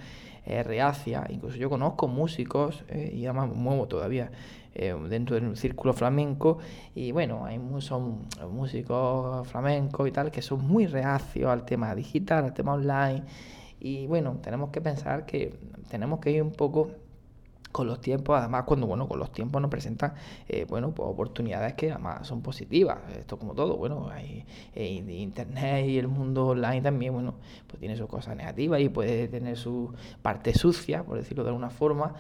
es 0.45 0.67
reacia, 0.67 1.25
incluso 1.31 1.57
yo 1.57 1.71
conozco 1.71 2.09
músicos 2.09 2.83
eh, 2.89 3.13
y 3.15 3.27
además 3.27 3.55
muevo 3.55 3.87
todavía 3.87 4.31
dentro 4.73 5.35
del 5.35 5.57
círculo 5.57 5.93
flamenco 5.93 6.59
y 6.95 7.11
bueno, 7.11 7.45
hay 7.45 7.61
son 7.81 8.29
músicos 8.53 9.47
flamencos 9.49 10.09
y 10.09 10.13
tal 10.13 10.31
que 10.31 10.43
son 10.43 10.65
muy 10.65 10.87
reacios 10.87 11.51
al 11.51 11.65
tema 11.65 11.93
digital, 11.93 12.45
al 12.45 12.55
tema 12.55 12.75
online 12.75 13.25
y 13.81 14.07
bueno, 14.07 14.39
tenemos 14.41 14.71
que 14.71 14.81
pensar 14.81 15.27
que 15.27 15.59
tenemos 15.91 16.21
que 16.21 16.31
ir 16.31 16.43
un 16.43 16.53
poco 16.53 16.93
con 17.73 17.87
los 17.87 18.01
tiempos, 18.01 18.39
además 18.39 18.65
cuando 18.65 18.87
bueno, 18.87 19.09
con 19.09 19.19
los 19.19 19.33
tiempos 19.33 19.63
nos 19.63 19.71
presentan 19.71 20.15
eh, 20.49 20.67
bueno, 20.69 20.93
pues 20.93 21.09
oportunidades 21.09 21.75
que 21.75 21.91
además 21.93 22.27
son 22.27 22.43
positivas. 22.43 22.99
Esto 23.19 23.39
como 23.39 23.55
todo, 23.55 23.77
bueno, 23.77 24.09
hay, 24.11 24.45
eh, 24.75 25.05
internet 25.09 25.87
y 25.87 25.99
el 25.99 26.09
mundo 26.09 26.49
online 26.49 26.83
también, 26.83 27.13
bueno, 27.13 27.35
pues 27.67 27.79
tiene 27.79 27.97
sus 27.97 28.09
cosas 28.09 28.37
negativas 28.37 28.81
y 28.81 28.89
puede 28.89 29.29
tener 29.29 29.57
su 29.57 29.93
parte 30.23 30.55
sucia, 30.55 31.05
por 31.05 31.19
decirlo 31.19 31.45
de 31.45 31.51
alguna 31.51 31.71
forma, 31.71 32.15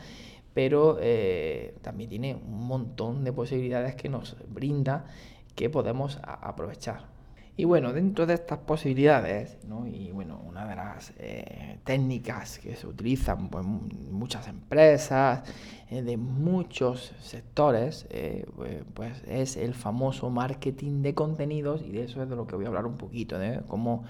pero 0.54 0.98
eh, 1.00 1.74
también 1.82 2.10
tiene 2.10 2.34
un 2.34 2.66
montón 2.66 3.24
de 3.24 3.32
posibilidades 3.32 3.94
que 3.94 4.08
nos 4.08 4.36
brinda 4.48 5.06
que 5.54 5.68
podemos 5.68 6.18
aprovechar. 6.22 7.19
Y 7.60 7.64
bueno, 7.64 7.92
dentro 7.92 8.24
de 8.24 8.32
estas 8.32 8.60
posibilidades, 8.60 9.58
¿no? 9.68 9.86
y 9.86 10.10
bueno, 10.12 10.40
una 10.48 10.66
de 10.66 10.76
las 10.76 11.12
eh, 11.18 11.76
técnicas 11.84 12.58
que 12.58 12.74
se 12.74 12.86
utilizan 12.86 13.50
pues, 13.50 13.66
muchas 13.66 14.48
empresas, 14.48 15.42
eh, 15.90 16.00
de 16.00 16.16
muchos 16.16 17.12
sectores, 17.20 18.06
eh, 18.08 18.46
pues, 18.56 18.78
pues, 18.94 19.22
es 19.28 19.58
el 19.58 19.74
famoso 19.74 20.30
marketing 20.30 21.02
de 21.02 21.12
contenidos, 21.12 21.82
y 21.82 21.90
de 21.90 22.04
eso 22.04 22.22
es 22.22 22.30
de 22.30 22.34
lo 22.34 22.46
que 22.46 22.56
voy 22.56 22.64
a 22.64 22.68
hablar 22.68 22.86
un 22.86 22.96
poquito, 22.96 23.38
de 23.38 23.60
cómo 23.68 24.04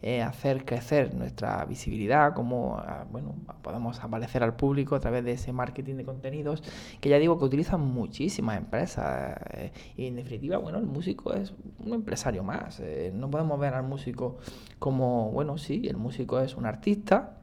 eh, 0.00 0.22
hacer 0.22 0.64
crecer 0.64 1.12
nuestra 1.14 1.64
visibilidad, 1.64 2.32
cómo 2.32 2.76
ah, 2.78 3.04
bueno, 3.10 3.34
podemos 3.62 3.98
aparecer 3.98 4.44
al 4.44 4.54
público 4.54 4.94
a 4.94 5.00
través 5.00 5.24
de 5.24 5.32
ese 5.32 5.52
marketing 5.52 5.96
de 5.96 6.04
contenidos, 6.04 6.62
que 7.00 7.08
ya 7.08 7.18
digo 7.18 7.36
que 7.36 7.44
utilizan 7.44 7.80
muchísimas 7.80 8.58
empresas. 8.58 9.40
Eh, 9.54 9.72
y 9.96 10.06
en 10.06 10.14
definitiva, 10.14 10.58
bueno, 10.58 10.78
el 10.78 10.86
músico 10.86 11.32
es 11.32 11.52
un 11.84 11.94
empresario 11.94 12.44
más. 12.44 12.78
Eh, 12.78 13.10
no 13.12 13.28
podemos 13.28 13.58
ver 13.58 13.74
al 13.74 13.82
músico 13.82 14.38
como, 14.78 15.32
bueno, 15.32 15.58
sí, 15.58 15.88
el 15.88 15.96
músico 15.96 16.38
es 16.38 16.56
un 16.56 16.66
artista, 16.66 17.38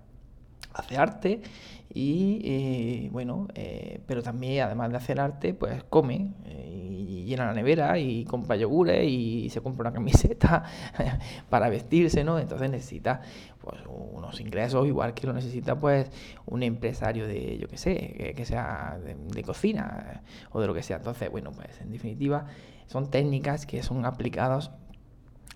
hace 0.74 0.98
arte 0.98 1.42
y 1.94 3.08
bueno, 3.10 3.48
pero 4.06 4.22
también 4.22 4.64
además 4.64 4.92
de 4.92 4.98
hacer 4.98 5.22
arte, 5.22 5.54
pues 5.54 5.84
come 5.86 6.34
llena 7.25 7.46
la 7.46 7.53
nevera 7.53 7.98
y 7.98 8.24
compra 8.25 8.55
yogures 8.55 9.03
y 9.03 9.50
se 9.50 9.62
compra 9.62 9.89
una 9.89 9.94
camiseta 9.94 10.63
para 11.50 11.70
vestirse, 11.70 12.24
¿no? 12.24 12.39
Entonces 12.39 12.70
necesita 12.70 13.22
pues 13.62 13.82
unos 13.88 14.39
ingresos 14.39 14.86
igual 14.88 15.13
que 15.13 15.27
lo 15.27 15.34
necesita 15.34 15.79
pues 15.79 16.12
un 16.46 16.63
empresario 16.63 17.27
de, 17.27 17.58
yo 17.58 17.67
qué 17.67 17.77
sé, 17.77 18.34
que, 18.36 18.46
sea 18.46 19.00
de, 19.03 19.44
cocina 19.44 20.22
o 20.51 20.62
de 20.62 20.67
lo 20.67 20.74
que 20.74 20.84
sea. 20.84 20.98
Entonces, 20.98 21.32
bueno, 21.32 21.51
pues 21.51 21.82
en 21.82 21.91
definitiva 21.91 22.46
son 22.88 23.10
técnicas 23.10 23.65
que 23.65 23.82
son 23.84 24.05
aplicadas 24.05 24.72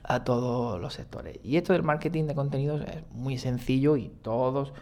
a 0.04 0.24
todos 0.24 0.80
los 0.82 0.94
sectores. 0.94 1.40
Y 1.44 1.58
esto 1.58 1.74
del 1.74 1.84
marketing 1.84 2.26
de 2.26 2.36
contenidos 2.36 2.82
es 2.82 3.04
muy 3.12 3.38
sencillo 3.38 3.96
y 3.96 4.10
todos 4.10 4.74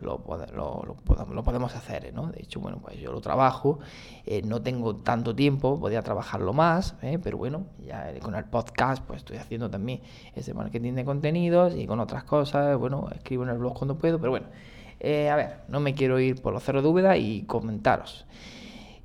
lo, 0.00 0.22
lo, 0.54 1.42
podemos 1.42 1.74
hacer, 1.74 2.12
¿no? 2.14 2.28
De 2.28 2.40
hecho, 2.40 2.60
bueno, 2.60 2.78
pues 2.80 2.98
yo 2.98 3.12
lo 3.12 3.20
trabajo, 3.20 3.78
eh, 4.26 4.42
no 4.42 4.62
tengo 4.62 4.96
tanto 4.96 5.34
tiempo, 5.34 5.78
podría 5.78 6.02
trabajarlo 6.02 6.52
más, 6.52 6.96
¿eh? 7.02 7.18
pero 7.22 7.38
bueno, 7.38 7.66
ya 7.78 8.12
con 8.20 8.34
el 8.34 8.44
podcast 8.44 9.04
pues 9.04 9.18
estoy 9.18 9.36
haciendo 9.36 9.70
también 9.70 10.00
ese 10.34 10.54
marketing 10.54 10.94
de 10.94 11.04
contenidos 11.04 11.74
y 11.76 11.86
con 11.86 12.00
otras 12.00 12.24
cosas, 12.24 12.76
bueno, 12.78 13.08
escribo 13.14 13.44
en 13.44 13.50
el 13.50 13.58
blog 13.58 13.74
cuando 13.78 13.96
puedo, 13.96 14.18
pero 14.18 14.30
bueno, 14.30 14.46
eh, 15.00 15.30
a 15.30 15.36
ver, 15.36 15.60
no 15.68 15.80
me 15.80 15.94
quiero 15.94 16.18
ir 16.18 16.40
por 16.40 16.52
los 16.52 16.62
cero 16.64 16.82
de 16.82 17.18
y 17.18 17.42
comentaros. 17.42 18.26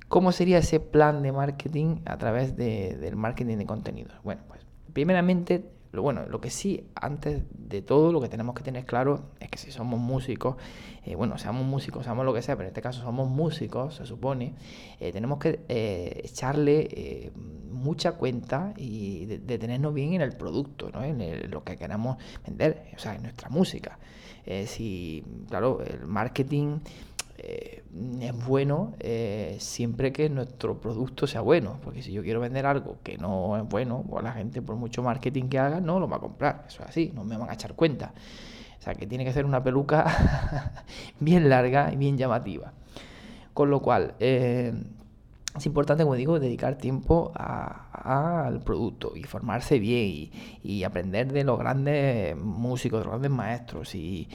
¿Cómo 0.08 0.32
sería 0.32 0.58
ese 0.58 0.80
plan 0.80 1.22
de 1.22 1.30
marketing 1.30 1.98
a 2.04 2.16
través 2.18 2.56
del 2.56 3.14
marketing 3.14 3.58
de 3.58 3.66
contenidos? 3.66 4.12
Bueno, 4.24 4.42
pues 4.48 4.60
primeramente 4.92 5.70
lo 5.92 6.02
bueno, 6.02 6.24
lo 6.28 6.40
que 6.40 6.50
sí, 6.50 6.88
antes 6.94 7.42
de 7.52 7.82
todo, 7.82 8.12
lo 8.12 8.20
que 8.20 8.28
tenemos 8.28 8.54
que 8.54 8.62
tener 8.62 8.86
claro 8.86 9.30
es 9.40 9.50
que 9.50 9.58
si 9.58 9.72
somos 9.72 9.98
músicos, 9.98 10.56
eh, 11.04 11.16
bueno, 11.16 11.36
seamos 11.36 11.66
músicos, 11.66 12.04
seamos 12.04 12.24
lo 12.24 12.32
que 12.32 12.42
sea, 12.42 12.54
pero 12.54 12.68
en 12.68 12.70
este 12.70 12.82
caso 12.82 13.02
somos 13.02 13.28
músicos, 13.28 13.96
se 13.96 14.06
supone, 14.06 14.54
eh, 15.00 15.10
tenemos 15.10 15.38
que 15.38 15.60
eh, 15.68 16.20
echarle 16.24 17.32
mucha 17.72 18.12
cuenta 18.12 18.72
y 18.76 19.26
de, 19.26 19.58
tenernos 19.58 19.92
bien 19.92 20.12
en 20.12 20.20
el 20.20 20.36
producto, 20.36 20.90
¿no? 20.90 21.02
en 21.02 21.50
lo 21.50 21.64
que 21.64 21.76
queramos 21.76 22.18
vender, 22.46 22.90
o 22.94 22.98
sea, 22.98 23.16
en 23.16 23.22
nuestra 23.22 23.48
música. 23.48 23.98
si, 24.66 25.24
claro, 25.48 25.82
el 25.82 26.06
marketing 26.06 26.78
eh, 27.42 27.82
es 28.20 28.46
bueno 28.46 28.92
eh, 29.00 29.56
siempre 29.60 30.12
que 30.12 30.28
nuestro 30.28 30.78
producto 30.78 31.26
sea 31.26 31.40
bueno, 31.40 31.78
porque 31.82 32.02
si 32.02 32.12
yo 32.12 32.22
quiero 32.22 32.38
vender 32.38 32.66
algo 32.66 32.98
que 33.02 33.16
no 33.16 33.56
es 33.56 33.66
bueno, 33.66 34.04
pues 34.08 34.22
la 34.22 34.32
gente 34.32 34.60
por 34.60 34.76
mucho 34.76 35.02
marketing 35.02 35.48
que 35.48 35.58
haga 35.58 35.80
no 35.80 35.98
lo 35.98 36.06
va 36.06 36.18
a 36.18 36.20
comprar, 36.20 36.66
eso 36.68 36.82
es 36.82 36.90
así, 36.90 37.12
no 37.14 37.24
me 37.24 37.38
van 37.38 37.48
a 37.48 37.54
echar 37.54 37.74
cuenta. 37.74 38.12
O 38.78 38.82
sea 38.82 38.94
que 38.94 39.06
tiene 39.06 39.24
que 39.24 39.32
ser 39.32 39.46
una 39.46 39.62
peluca 39.62 40.74
bien 41.20 41.48
larga 41.48 41.90
y 41.92 41.96
bien 41.96 42.18
llamativa. 42.18 42.74
Con 43.54 43.70
lo 43.70 43.80
cual, 43.80 44.14
eh, 44.20 44.74
es 45.56 45.66
importante, 45.66 46.04
como 46.04 46.14
digo, 46.14 46.38
dedicar 46.38 46.76
tiempo 46.76 47.32
al 47.34 48.60
producto 48.60 49.12
y 49.16 49.24
formarse 49.24 49.78
bien 49.80 50.30
y, 50.62 50.84
aprender 50.84 51.32
de 51.32 51.44
los 51.44 51.58
grandes 51.58 52.36
músicos, 52.36 53.00
de 53.00 53.04
los 53.04 53.12
grandes 53.12 53.30
maestros. 53.30 53.94
Y, 53.94 54.28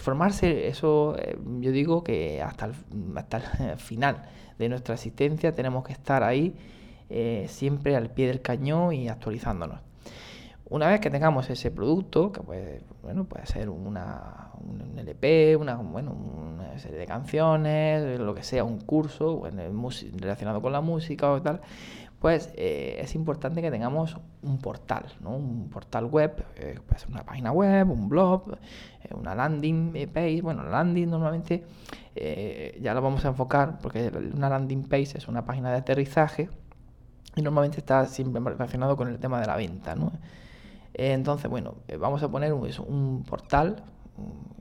formarse, 0.00 0.68
eso 0.68 1.16
eh, 1.18 1.38
yo 1.60 1.70
digo 1.70 2.02
que 2.02 2.42
hasta 2.42 2.66
el, 2.66 2.74
hasta 3.16 3.42
el 3.72 3.76
final 3.78 4.24
de 4.58 4.68
nuestra 4.68 4.94
existencia 4.94 5.54
tenemos 5.54 5.84
que 5.84 5.92
estar 5.92 6.22
ahí 6.22 6.54
eh, 7.10 7.46
siempre 7.48 7.94
al 7.96 8.10
pie 8.10 8.28
del 8.28 8.40
cañón 8.40 8.94
y 8.94 9.08
actualizándonos. 9.08 9.80
Una 10.72 10.88
vez 10.88 11.00
que 11.00 11.10
tengamos 11.10 11.50
ese 11.50 11.70
producto, 11.70 12.32
que 12.32 12.40
puede, 12.40 12.80
bueno, 13.02 13.24
puede 13.24 13.44
ser 13.44 13.68
una, 13.68 14.52
un 14.58 14.98
LP, 14.98 15.54
una, 15.56 15.74
bueno, 15.76 16.12
una 16.12 16.78
serie 16.78 16.96
de 16.96 17.04
canciones, 17.04 18.18
lo 18.18 18.34
que 18.34 18.42
sea, 18.42 18.64
un 18.64 18.80
curso 18.80 19.36
bueno, 19.36 19.60
relacionado 20.16 20.62
con 20.62 20.72
la 20.72 20.80
música 20.80 21.30
o 21.30 21.42
tal, 21.42 21.60
pues 22.20 22.54
eh, 22.56 22.96
es 23.00 23.14
importante 23.14 23.60
que 23.60 23.70
tengamos 23.70 24.16
un 24.40 24.56
portal, 24.56 25.12
¿no? 25.20 25.36
un 25.36 25.68
portal 25.68 26.06
web, 26.06 26.42
eh, 26.56 26.80
puede 26.86 27.00
ser 27.00 27.10
una 27.10 27.22
página 27.22 27.52
web, 27.52 27.90
un 27.90 28.08
blog, 28.08 28.54
eh, 29.02 29.14
una 29.14 29.34
landing 29.34 29.92
page. 30.10 30.40
Bueno, 30.40 30.64
landing 30.64 31.10
normalmente 31.10 31.66
ya 32.80 32.94
lo 32.94 33.02
vamos 33.02 33.26
a 33.26 33.28
enfocar 33.28 33.78
porque 33.78 34.10
una 34.34 34.48
landing 34.48 34.84
page 34.84 35.18
es 35.18 35.28
una 35.28 35.44
página 35.44 35.70
de 35.70 35.76
aterrizaje 35.76 36.48
y 37.36 37.42
normalmente 37.42 37.76
está 37.76 38.06
siempre 38.06 38.40
relacionado 38.42 38.96
con 38.96 39.08
el 39.08 39.18
tema 39.18 39.38
de 39.38 39.46
la 39.46 39.56
venta. 39.56 39.94
¿no? 39.94 40.12
Entonces, 40.94 41.50
bueno, 41.50 41.76
eh, 41.88 41.96
vamos 41.96 42.22
a 42.22 42.30
poner 42.30 42.52
un, 42.52 43.24
portal, 43.28 43.82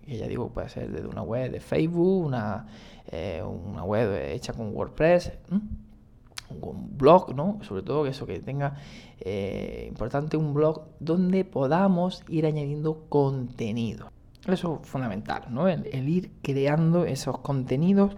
que 0.06 0.18
ya 0.18 0.28
digo, 0.28 0.50
puede 0.50 0.70
ser 0.70 0.92
desde 0.92 1.08
una 1.08 1.22
web 1.22 1.52
de 1.52 1.60
Facebook, 1.60 2.26
una, 2.26 2.68
eh, 3.08 3.44
una 3.44 3.84
web 3.84 4.32
hecha 4.32 4.54
con 4.54 4.74
WordPress, 4.76 5.32
un 5.50 6.98
blog, 6.98 7.36
¿no? 7.36 7.60
Sobre 7.62 7.82
todo 7.84 8.06
eso, 8.06 8.26
que 8.26 8.40
tenga 8.40 8.76
eh, 9.20 9.86
importante 9.88 10.38
un 10.38 10.54
blog 10.54 10.86
donde 11.00 11.46
podamos 11.46 12.24
ir 12.28 12.46
añadiendo 12.46 13.06
contenido. 13.10 14.12
Eso 14.48 14.80
es 14.82 14.90
fundamental, 14.90 15.44
¿no? 15.50 15.68
el 15.68 16.10
ir 16.10 16.32
creando 16.42 17.06
esos 17.06 17.38
contenidos 17.40 18.16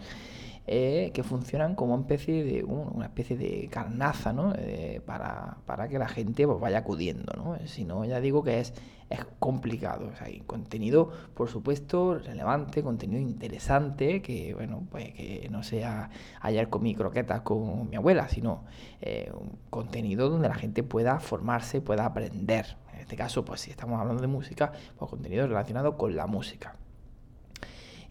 eh, 0.65 1.11
que 1.13 1.23
funcionan 1.23 1.75
como 1.75 1.93
una 1.93 2.03
especie 2.03 2.43
de, 2.43 2.63
una 2.63 3.05
especie 3.05 3.35
de 3.35 3.67
carnaza 3.69 4.31
¿no? 4.31 4.53
Eh, 4.57 5.01
para, 5.05 5.87
que 5.89 5.99
la 5.99 6.07
gente 6.07 6.47
pues, 6.47 6.59
vaya 6.59 6.79
acudiendo. 6.79 7.33
¿no? 7.35 7.57
Si 7.67 7.83
no, 7.83 8.05
ya 8.05 8.21
digo 8.21 8.43
que 8.43 8.59
es, 8.59 8.73
es 9.09 9.25
complicado. 9.39 10.09
O 10.13 10.15
sea, 10.15 10.27
hay 10.27 10.39
contenido, 10.41 11.11
por 11.33 11.49
supuesto, 11.49 12.17
relevante, 12.17 12.81
contenido 12.81 13.19
interesante, 13.21 14.21
que 14.21 14.53
bueno, 14.53 14.87
pues 14.89 15.13
que 15.13 15.47
no 15.51 15.63
sea 15.63 16.09
ayer 16.41 16.69
comí 16.69 16.95
croquetas 16.95 17.41
con 17.41 17.89
mi 17.89 17.95
abuela, 17.97 18.29
sino 18.29 18.63
eh, 19.01 19.31
contenido 19.69 20.29
donde 20.29 20.47
la 20.47 20.55
gente 20.55 20.83
pueda 20.83 21.19
formarse, 21.19 21.81
pueda 21.81 22.05
aprender. 22.05 22.77
En 22.93 22.99
este 23.01 23.15
caso, 23.17 23.43
pues 23.43 23.61
si 23.61 23.71
estamos 23.71 23.99
hablando 23.99 24.21
de 24.21 24.27
música, 24.27 24.71
pues 24.97 25.09
contenido 25.09 25.45
relacionado 25.45 25.97
con 25.97 26.15
la 26.15 26.25
música. 26.25 26.77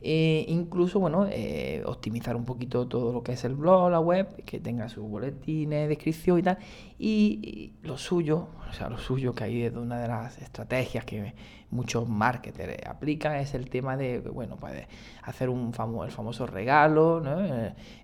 Eh, 0.04 0.44
incluso, 0.48 0.98
bueno, 0.98 1.28
eh, 1.30 1.82
optimizar 1.86 2.34
un 2.34 2.44
poquito 2.44 2.88
todo 2.88 3.12
lo 3.12 3.22
que 3.22 3.32
es 3.32 3.44
el 3.44 3.54
blog, 3.54 3.90
la 3.90 4.00
web, 4.00 4.42
que 4.44 4.58
tenga 4.58 4.88
sus 4.88 5.04
boletines, 5.04 5.88
descripción 5.88 6.40
y 6.40 6.42
tal. 6.42 6.58
Y, 6.98 7.74
lo 7.82 7.96
suyo, 7.96 8.48
o 8.68 8.72
sea, 8.72 8.88
lo 8.88 8.98
suyo 8.98 9.32
que 9.32 9.44
hay 9.44 9.70
de 9.70 9.78
una 9.78 10.00
de 10.00 10.08
las 10.08 10.38
estrategias 10.38 11.04
que 11.04 11.34
muchos 11.70 12.08
marketers 12.08 12.84
aplican 12.86 13.36
es 13.36 13.54
el 13.54 13.70
tema 13.70 13.96
de, 13.96 14.18
bueno, 14.20 14.56
pues 14.56 14.86
hacer 15.22 15.48
un 15.48 15.72
famo 15.72 16.04
el 16.04 16.10
famoso 16.10 16.46
regalo, 16.46 17.20
¿no? 17.20 17.40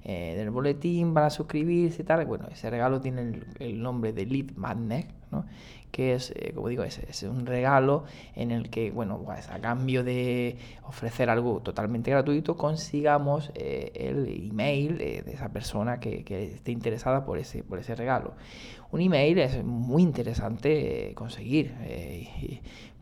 Eh, 0.05 0.35
del 0.37 0.50
boletín 0.50 1.14
para 1.14 1.31
suscribirse 1.31 2.02
y 2.02 2.05
tal. 2.05 2.25
Bueno, 2.26 2.47
ese 2.50 2.71
regalo 2.71 3.00
tiene 3.00 3.23
el, 3.23 3.47
el 3.59 3.83
nombre 3.83 4.12
de 4.12 4.25
Lead 4.25 4.52
Magnet, 4.55 5.09
¿no? 5.33 5.47
Que 5.90 6.14
es, 6.14 6.33
eh, 6.37 6.52
como 6.54 6.68
digo, 6.68 6.83
es, 6.85 6.99
es, 6.99 7.23
un 7.23 7.47
regalo 7.47 8.04
en 8.35 8.50
el 8.50 8.71
que, 8.71 8.90
bueno, 8.90 9.21
pues 9.25 9.49
a 9.49 9.59
cambio 9.61 10.04
de 10.04 10.57
ofrecer 10.85 11.30
algo 11.30 11.61
totalmente 11.61 12.11
gratuito, 12.11 12.57
consigamos 12.57 13.50
eh, 13.54 13.92
el 13.95 14.28
email 14.50 15.00
eh, 15.00 15.23
de 15.23 15.33
esa 15.33 15.50
persona 15.50 16.00
que, 16.00 16.25
que, 16.25 16.45
esté 16.54 16.73
interesada 16.73 17.25
por 17.25 17.38
ese, 17.38 17.62
por 17.62 17.78
ese 17.78 17.95
regalo. 17.95 18.35
Un 18.90 19.00
email 19.00 19.38
es 19.38 19.62
muy 19.64 20.02
interesante 20.02 21.12
conseguir, 21.14 21.75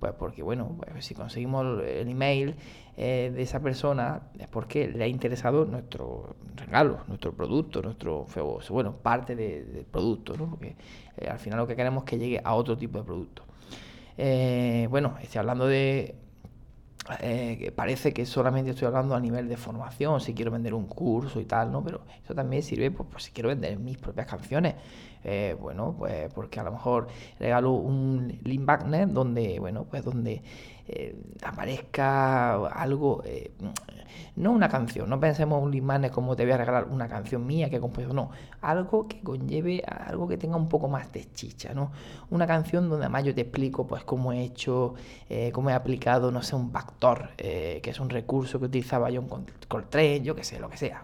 Pues 0.01 0.13
porque, 0.19 0.43
bueno, 0.43 0.77
pues 0.77 1.05
si 1.07 1.15
conseguimos 1.15 1.83
el 1.83 2.09
email 2.09 2.55
eh, 2.99 3.33
de 3.35 3.43
esa 3.43 3.61
persona 3.61 4.23
es 4.39 4.47
porque 4.47 4.89
le 4.89 5.05
ha 5.05 5.07
interesado 5.07 5.65
nuestro 5.65 6.37
regalo, 6.55 7.01
nuestro 7.09 7.33
producto, 7.33 7.81
nuestro, 7.81 8.27
bueno, 8.71 8.97
parte 8.97 9.35
del 9.35 9.87
producto, 9.91 10.37
¿no? 10.37 10.51
Porque 10.51 10.77
eh, 11.17 11.29
al 11.29 11.39
final 11.39 11.61
lo 11.61 11.67
que 11.67 11.77
queremos 11.77 12.05
es 12.05 12.11
que 12.11 12.19
llegue 12.19 12.41
a 12.45 12.55
otro 12.55 12.77
tipo 12.77 12.99
de 12.99 13.05
producto. 13.05 13.43
Eh, 14.19 14.87
bueno, 14.91 15.17
estoy 15.23 15.39
hablando 15.39 15.67
de 15.67 16.15
eh, 17.21 17.73
parece 17.75 18.13
que 18.13 18.27
solamente 18.27 18.73
estoy 18.73 18.87
hablando 18.87 19.15
a 19.15 19.21
nivel 19.21 19.49
de 19.49 19.57
formación, 19.57 20.21
si 20.21 20.35
quiero 20.35 20.51
vender 20.51 20.75
un 20.75 20.87
curso 20.87 21.41
y 21.41 21.45
tal, 21.45 21.71
¿no? 21.71 21.83
Pero 21.85 22.03
eso 22.23 22.35
también 22.35 22.63
sirve 22.63 22.91
pues, 22.91 23.09
pues 23.11 23.25
si 23.25 23.33
quiero 23.33 23.49
vender 23.49 23.79
mis 23.79 23.97
propias 23.99 24.27
canciones. 24.27 24.75
Eh, 25.29 25.57
bueno, 25.61 25.93
pues 25.99 26.33
porque 26.33 26.61
a 26.61 26.63
lo 26.63 26.71
mejor 26.71 27.09
regalo 27.41 27.73
un 27.73 28.39
link 28.45 28.61
magnet 28.61 29.09
donde, 29.09 29.59
bueno, 29.59 29.85
pues 29.91 30.05
donde 30.05 30.41
eh, 30.87 31.21
aparezca 31.43 32.55
algo, 32.69 33.25
eh, 33.25 33.51
no 34.37 34.53
una 34.53 34.69
canción, 34.69 35.11
no 35.11 35.19
pensemos 35.19 35.61
un 35.61 35.73
limane 35.73 36.11
como 36.11 36.37
te 36.37 36.45
voy 36.45 36.53
a 36.53 36.59
regalar 36.59 36.87
una 36.89 37.09
canción 37.09 37.45
mía 37.45 37.69
que 37.69 37.77
he 37.77 37.81
compuesto, 37.81 38.15
no, 38.15 38.31
algo 38.61 39.09
que 39.09 39.21
conlleve 39.21 39.83
algo 39.85 40.29
que 40.29 40.37
tenga 40.37 40.55
un 40.55 40.69
poco 40.69 40.87
más 40.87 41.11
de 41.11 41.29
chicha, 41.33 41.75
¿no? 41.75 41.91
Una 42.31 42.47
canción 42.47 42.89
donde 42.89 43.07
además 43.07 43.25
yo 43.25 43.35
te 43.35 43.41
explico 43.41 43.85
pues 43.85 44.05
cómo 44.05 44.33
he 44.33 44.43
hecho, 44.45 44.95
cómo 45.53 45.71
he 45.71 45.73
aplicado, 45.73 46.31
no 46.31 46.43
sé, 46.43 46.55
un 46.55 46.71
backdoor, 46.71 47.31
que 47.37 47.83
es 47.83 47.99
un 47.99 48.11
recurso 48.11 48.61
que 48.61 48.67
utilizaba 48.67 49.11
yo 49.11 49.23
en 49.23 49.29
Coltrane, 49.67 50.21
yo 50.21 50.37
qué 50.37 50.45
sé, 50.45 50.61
lo 50.61 50.69
que 50.71 50.77
sea. 50.77 51.03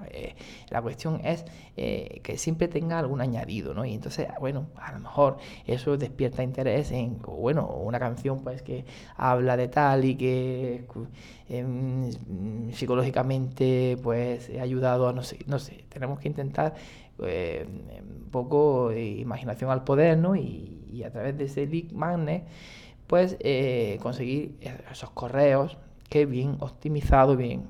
la 0.71 0.81
cuestión 0.81 1.21
es 1.25 1.45
que 1.75 2.35
siempre 2.37 2.69
tenga 2.69 2.99
algún 2.99 3.21
añadido, 3.21 3.75
¿no? 3.75 3.85
Y 3.85 3.95
entonces, 3.95 4.12
bueno, 4.41 4.67
a 4.77 4.93
lo 4.93 5.01
mejor 5.01 5.39
eso 5.67 5.97
despierta 5.97 6.43
interés 6.43 6.91
en, 6.93 7.19
bueno, 7.23 7.67
una 7.67 7.99
canción 7.99 8.43
pues 8.43 8.63
que 8.63 8.85
habla 9.17 9.57
de 9.57 9.69
tal 9.69 10.05
y 10.05 10.17
que 10.17 10.85
em, 11.49 12.11
psicológicamente 12.73 13.97
pues 14.03 14.49
he 14.49 14.61
ayudado 14.61 15.09
a 15.09 15.13
no 15.13 15.23
sé, 15.23 15.39
no 15.47 15.59
sé, 15.59 15.85
tenemos 15.89 16.19
que 16.21 16.29
intentar 16.29 16.75
eh, 17.25 17.67
un 17.69 18.31
poco 18.31 18.93
imaginación 18.93 19.71
al 19.71 19.85
poder, 19.85 20.19
¿no? 20.19 20.37
Y, 20.37 20.79
a 21.05 21.11
través 21.11 21.37
de 21.37 21.45
ese 21.45 21.67
lead 21.67 21.91
magnet 21.93 22.45
pues 23.07 23.37
eh, 23.41 23.99
conseguir 24.03 24.57
esos 24.91 25.11
correos 25.11 25.79
que 26.09 26.27
bien 26.27 26.57
optimizado, 26.61 27.37
bien 27.37 27.65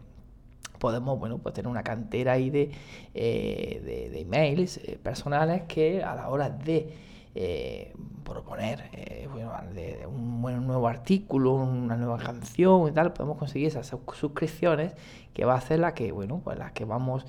podemos 0.82 1.16
bueno, 1.16 1.38
pues 1.38 1.54
tener 1.54 1.68
una 1.68 1.84
cantera 1.84 2.32
ahí 2.32 2.50
de, 2.50 2.72
eh, 3.14 4.08
de, 4.10 4.20
emails 4.20 4.80
personales 5.00 5.62
que 5.68 6.02
a 6.02 6.16
la 6.16 6.28
hora 6.28 6.50
de 6.50 6.92
eh, 7.36 7.92
proponer 8.24 8.90
eh, 8.92 9.28
de, 9.72 10.04
un 10.08 10.42
buen 10.42 10.66
nuevo 10.66 10.88
artículo, 10.88 11.54
una 11.54 11.96
nueva 11.96 12.18
canción 12.18 12.88
y 12.88 12.90
tal, 12.90 13.12
podemos 13.12 13.38
conseguir 13.38 13.68
esas 13.68 13.86
suscripciones 13.86 14.92
que 15.32 15.44
va 15.44 15.54
a 15.54 15.60
ser 15.60 15.78
la 15.78 15.94
que, 15.94 16.10
bueno, 16.10 16.40
pues 16.42 16.58
las 16.58 16.72
que 16.72 16.84
vamos 16.84 17.24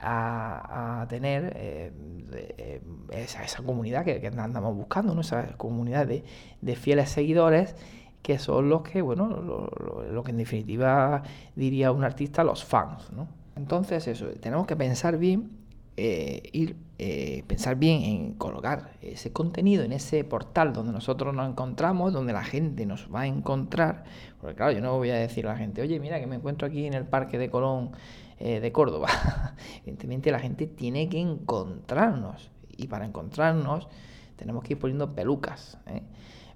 a, 0.00 1.06
tener 1.08 1.52
eh, 1.56 1.92
eh, 2.32 2.82
esa, 3.12 3.44
esa, 3.44 3.62
comunidad 3.62 4.04
que, 4.04 4.26
andamos 4.26 4.74
buscando, 4.74 5.14
¿no? 5.14 5.20
esa 5.20 5.56
comunidad 5.56 6.06
de, 6.06 6.24
de, 6.60 6.76
fieles 6.76 7.10
seguidores 7.10 7.76
que 8.22 8.38
son 8.38 8.68
los 8.68 8.82
que, 8.82 9.02
bueno, 9.02 9.28
lo, 9.28 10.22
que 10.22 10.30
en 10.30 10.36
definitiva 10.38 11.22
diría 11.54 11.92
un 11.92 12.04
artista, 12.04 12.44
los 12.44 12.64
fans, 12.64 13.10
¿no? 13.12 13.28
Entonces 13.56 14.06
eso, 14.06 14.26
tenemos 14.40 14.66
que 14.66 14.76
pensar 14.76 15.18
bien 15.18 15.50
eh, 15.96 16.42
ir, 16.52 16.76
eh, 17.00 17.42
pensar 17.48 17.74
bien 17.74 18.02
en 18.02 18.34
colocar 18.34 18.92
ese 19.02 19.32
contenido 19.32 19.82
en 19.82 19.92
ese 19.92 20.22
portal 20.22 20.72
donde 20.72 20.92
nosotros 20.92 21.34
nos 21.34 21.48
encontramos, 21.48 22.12
donde 22.12 22.32
la 22.32 22.44
gente 22.44 22.86
nos 22.86 23.12
va 23.12 23.22
a 23.22 23.26
encontrar. 23.26 24.04
Porque 24.40 24.54
claro, 24.54 24.72
yo 24.72 24.80
no 24.80 24.96
voy 24.96 25.10
a 25.10 25.16
decir 25.16 25.46
a 25.48 25.54
la 25.54 25.58
gente, 25.58 25.82
oye, 25.82 25.98
mira 25.98 26.20
que 26.20 26.28
me 26.28 26.36
encuentro 26.36 26.68
aquí 26.68 26.86
en 26.86 26.94
el 26.94 27.04
Parque 27.04 27.36
de 27.36 27.50
Colón 27.50 27.90
eh, 28.38 28.60
de 28.60 28.70
Córdoba. 28.70 29.08
Evidentemente 29.82 30.30
la 30.30 30.38
gente 30.38 30.68
tiene 30.68 31.08
que 31.08 31.18
encontrarnos. 31.18 32.52
Y 32.76 32.86
para 32.86 33.04
encontrarnos 33.04 33.88
tenemos 34.36 34.62
que 34.62 34.74
ir 34.74 34.78
poniendo 34.78 35.16
pelucas 35.16 35.78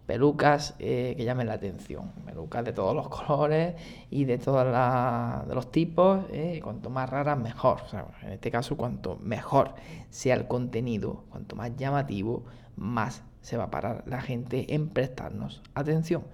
pelucas 0.07 0.75
eh, 0.79 1.15
que 1.17 1.25
llamen 1.25 1.47
la 1.47 1.55
atención. 1.55 2.13
Pelucas 2.27 2.65
de 2.65 2.73
todos 2.73 2.95
los 2.95 3.09
colores 3.09 3.75
y 4.11 4.25
de 4.25 4.39
todos 4.39 4.67
los 5.55 5.71
tipos. 5.71 6.25
Eh, 6.31 6.61
cuanto 6.63 6.91
más 6.91 7.09
raras, 7.09 7.39
mejor. 7.39 7.83
en 8.23 8.33
este 8.33 8.51
caso, 8.51 8.77
cuanto 8.77 9.17
mejor 9.17 9.75
sea 10.11 10.35
el 10.35 10.47
contenido, 10.47 11.25
cuanto 11.31 11.57
más 11.57 11.77
llamativo, 11.77 12.45
más 12.77 13.23
se 13.41 13.57
va 13.57 13.65
a 13.65 13.71
parar 13.71 14.05
la 14.07 14.21
gente 14.21 14.75
en 14.75 14.89
prestarnos 14.89 15.63
atención. 15.75 16.25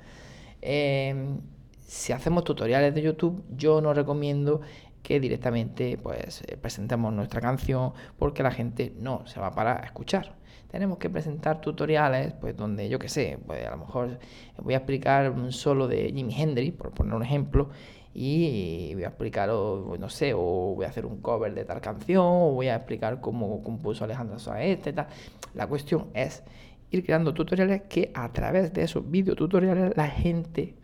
Em, 0.61 1.41
si 1.87 2.13
hacemos 2.13 2.45
tutoriales 2.45 2.95
de 2.95 3.03
YouTube, 3.03 3.45
yo 3.57 3.81
no 3.81 3.95
recomiendo 3.95 4.61
que 5.03 5.21
directamente 5.21 5.97
pues 5.97 6.43
eh, 6.47 6.57
presentemos 6.57 7.13
nuestra 7.13 7.41
canción 7.41 7.93
porque 8.19 8.43
la 8.43 8.51
gente 8.51 8.95
no 8.99 9.27
se 9.27 9.41
va 9.41 9.49
a 9.49 9.53
parar 9.53 9.81
a 9.83 9.87
escuchar 9.87 10.38
tenemos 10.71 10.99
que 10.99 11.11
presentar 11.11 11.61
tutoriales, 11.61 12.35
pues 12.35 12.57
donde 12.57 12.89
yo 12.89 12.99
qué 12.99 13.09
sé, 13.09 13.39
pues 13.47 13.67
a 13.67 13.71
lo 13.71 13.79
mejor 13.79 14.19
voy 14.59 14.75
a 14.75 14.79
explicar 14.79 15.31
un 15.31 15.51
solo 15.53 15.89
de 15.89 16.13
Jimi 16.13 16.35
Hendrix, 16.35 16.77
por 16.77 16.93
poner 16.93 17.15
un 17.15 17.23
ejemplo, 17.23 17.71
y 18.15 18.93
voy 18.95 19.05
a 19.05 19.09
explicar, 19.09 19.51
o, 19.51 19.97
no 19.99 20.09
sé, 20.09 20.33
o 20.35 20.75
voy 20.75 20.85
a 20.85 20.89
hacer 20.89 21.07
un 21.07 21.21
cover 21.21 21.55
de 21.55 21.65
tal 21.65 21.81
canción, 21.81 22.25
o 22.27 22.53
voy 22.53 22.69
a 22.69 22.77
explicar 22.77 23.21
cómo 23.21 23.63
compuso 23.63 24.05
Alejandro 24.05 24.39
Saez, 24.39 24.83
tal. 24.83 25.07
La 25.55 25.67
cuestión 25.67 26.09
es 26.15 26.43
ir 26.91 27.05
creando 27.05 27.33
tutoriales 27.33 27.83
que 27.89 28.11
a 28.15 28.33
través 28.33 28.73
de 28.73 28.83
esos 28.83 29.09
videotutoriales 29.11 29.97
la 29.97 30.09
gente, 30.09 30.75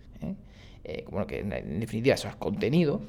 ¿eh? 0.85 1.05
Eh, 1.09 1.27
que 1.27 1.41
en 1.41 1.81
definitiva 1.81 2.15
eso 2.15 2.29
es 2.29 2.37
contenido, 2.37 3.01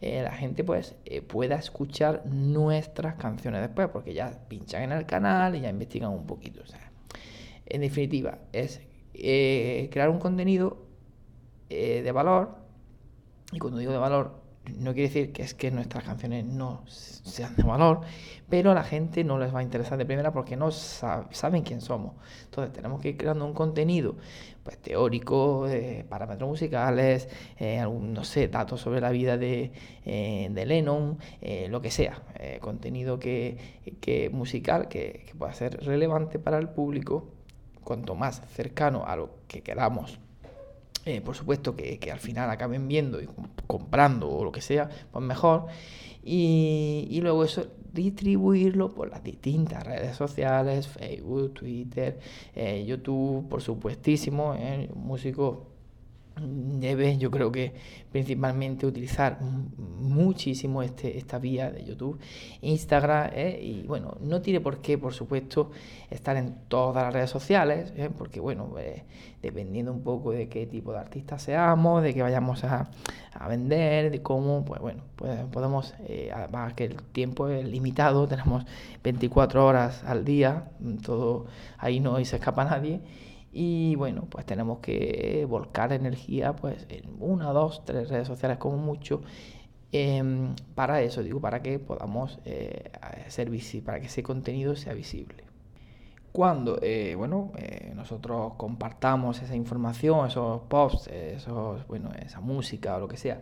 eh, 0.00 0.22
la 0.22 0.32
gente 0.32 0.64
pues 0.64 0.96
eh, 1.04 1.22
pueda 1.22 1.56
escuchar 1.56 2.26
nuestras 2.26 3.14
canciones 3.14 3.60
después, 3.62 3.88
porque 3.88 4.12
ya 4.14 4.38
pinchan 4.48 4.82
en 4.82 4.92
el 4.92 5.06
canal 5.06 5.56
y 5.56 5.60
ya 5.60 5.70
investigan 5.70 6.10
un 6.10 6.26
poquito. 6.26 6.62
O 6.62 6.66
sea, 6.66 6.90
en 7.66 7.80
definitiva, 7.80 8.38
es 8.52 8.80
crear 9.12 10.10
un 10.10 10.18
contenido 10.18 10.84
de 11.68 12.12
valor, 12.12 12.56
y 13.52 13.58
cuando 13.58 13.78
digo 13.78 13.92
de 13.92 13.98
valor, 13.98 14.43
no 14.78 14.94
quiere 14.94 15.08
decir 15.08 15.32
que 15.32 15.42
es 15.42 15.54
que 15.54 15.70
nuestras 15.70 16.04
canciones 16.04 16.44
no 16.44 16.82
sean 16.86 17.54
de 17.56 17.62
valor, 17.62 18.00
pero 18.48 18.70
a 18.70 18.74
la 18.74 18.84
gente 18.84 19.24
no 19.24 19.38
les 19.38 19.54
va 19.54 19.60
a 19.60 19.62
interesar 19.62 19.98
de 19.98 20.06
primera 20.06 20.32
porque 20.32 20.56
no 20.56 20.70
saben 20.70 21.62
quién 21.62 21.80
somos. 21.80 22.14
Entonces 22.44 22.72
tenemos 22.72 23.00
que 23.00 23.10
ir 23.10 23.16
creando 23.16 23.44
un 23.44 23.52
contenido 23.52 24.16
pues, 24.62 24.78
teórico, 24.78 25.66
parámetros 26.08 26.48
musicales, 26.48 27.28
eh, 27.58 27.84
no 27.86 28.24
sé, 28.24 28.48
datos 28.48 28.80
sobre 28.80 29.00
la 29.00 29.10
vida 29.10 29.36
de, 29.36 29.72
eh, 30.04 30.64
Lennon, 30.66 31.18
eh, 31.40 31.68
lo 31.68 31.80
que 31.82 31.90
sea, 31.90 32.22
contenido 32.60 33.18
que, 33.18 33.58
musical 34.32 34.88
que, 34.88 35.26
pueda 35.38 35.52
ser 35.52 35.84
relevante 35.84 36.38
para 36.38 36.58
el 36.58 36.68
público, 36.68 37.28
cuanto 37.82 38.14
más 38.14 38.42
cercano 38.48 39.04
a 39.06 39.16
lo 39.16 39.30
que 39.46 39.62
queramos 39.62 40.18
por 41.24 41.36
supuesto 41.36 41.76
que, 41.76 41.98
que, 41.98 42.10
al 42.10 42.18
final 42.18 42.50
acaben 42.50 42.88
viendo 42.88 43.20
y 43.20 43.28
comprando 43.66 44.30
o 44.30 44.44
lo 44.44 44.52
que 44.52 44.60
sea, 44.60 44.88
pues 45.12 45.24
mejor. 45.24 45.66
Y, 46.22 47.06
y 47.10 47.20
luego 47.20 47.44
eso 47.44 47.66
distribuirlo 47.94 48.92
por 48.92 49.08
las 49.08 49.22
distintas 49.22 49.84
redes 49.84 50.16
sociales, 50.16 50.88
Facebook, 50.88 51.54
Twitter, 51.54 52.18
eh, 52.54 52.84
YouTube, 52.84 53.48
por 53.48 53.62
supuestísimo, 53.62 54.54
eh, 54.58 54.90
músico 54.94 55.73
debe, 56.40 57.16
yo 57.16 57.30
creo 57.30 57.52
que 57.52 57.72
principalmente 58.10 58.86
utilizar 58.86 59.40
muchísimo 59.40 60.82
este, 60.82 61.16
esta 61.18 61.38
vía 61.38 61.70
de 61.70 61.84
YouTube, 61.84 62.18
Instagram, 62.60 63.30
¿eh? 63.32 63.60
y 63.62 63.86
bueno, 63.86 64.16
no 64.20 64.40
tiene 64.40 64.60
por 64.60 64.78
qué, 64.78 64.98
por 64.98 65.14
supuesto, 65.14 65.70
estar 66.10 66.36
en 66.36 66.54
todas 66.68 67.04
las 67.04 67.14
redes 67.14 67.30
sociales, 67.30 67.92
¿eh? 67.96 68.10
porque 68.16 68.40
bueno, 68.40 68.74
eh, 68.78 69.04
dependiendo 69.42 69.92
un 69.92 70.02
poco 70.02 70.32
de 70.32 70.48
qué 70.48 70.66
tipo 70.66 70.92
de 70.92 70.98
artista 70.98 71.38
seamos, 71.38 72.02
de 72.02 72.14
qué 72.14 72.22
vayamos 72.22 72.64
a, 72.64 72.90
a 73.32 73.48
vender, 73.48 74.10
de 74.10 74.22
cómo, 74.22 74.64
pues 74.64 74.80
bueno, 74.80 75.02
pues 75.16 75.38
podemos, 75.52 75.94
además 76.34 76.74
que 76.74 76.84
el 76.84 76.96
tiempo 76.96 77.48
es 77.48 77.64
limitado, 77.64 78.26
tenemos 78.26 78.64
24 79.02 79.64
horas 79.64 80.02
al 80.04 80.24
día, 80.24 80.70
todo 81.04 81.46
ahí 81.78 82.00
no 82.00 82.22
se 82.24 82.36
escapa 82.36 82.64
nadie 82.64 83.00
y 83.54 83.94
bueno, 83.94 84.26
pues 84.28 84.44
tenemos 84.44 84.80
que 84.80 85.46
volcar 85.48 85.92
energía 85.92 86.56
pues 86.56 86.86
en 86.88 87.04
una, 87.20 87.52
dos, 87.52 87.84
tres 87.84 88.08
redes 88.08 88.26
sociales 88.26 88.58
como 88.58 88.76
mucho. 88.76 89.22
Em, 89.92 90.56
para 90.74 91.00
eso, 91.02 91.22
digo, 91.22 91.40
para 91.40 91.62
que 91.62 91.78
podamos 91.78 92.40
eh, 92.44 92.90
ser 93.28 93.50
para 93.84 94.00
que 94.00 94.06
ese 94.06 94.24
contenido 94.24 94.74
sea 94.74 94.92
visible. 94.92 95.44
Cuando, 96.32 96.80
eh, 96.82 97.14
bueno, 97.16 97.52
eh, 97.56 97.92
nosotros 97.94 98.54
compartamos 98.56 99.40
esa 99.40 99.54
información, 99.54 100.26
esos 100.26 100.62
posts, 100.62 101.06
esos, 101.06 101.86
bueno, 101.86 102.10
esa 102.18 102.40
música 102.40 102.96
o 102.96 103.00
lo 103.00 103.08
que 103.08 103.16
sea 103.16 103.40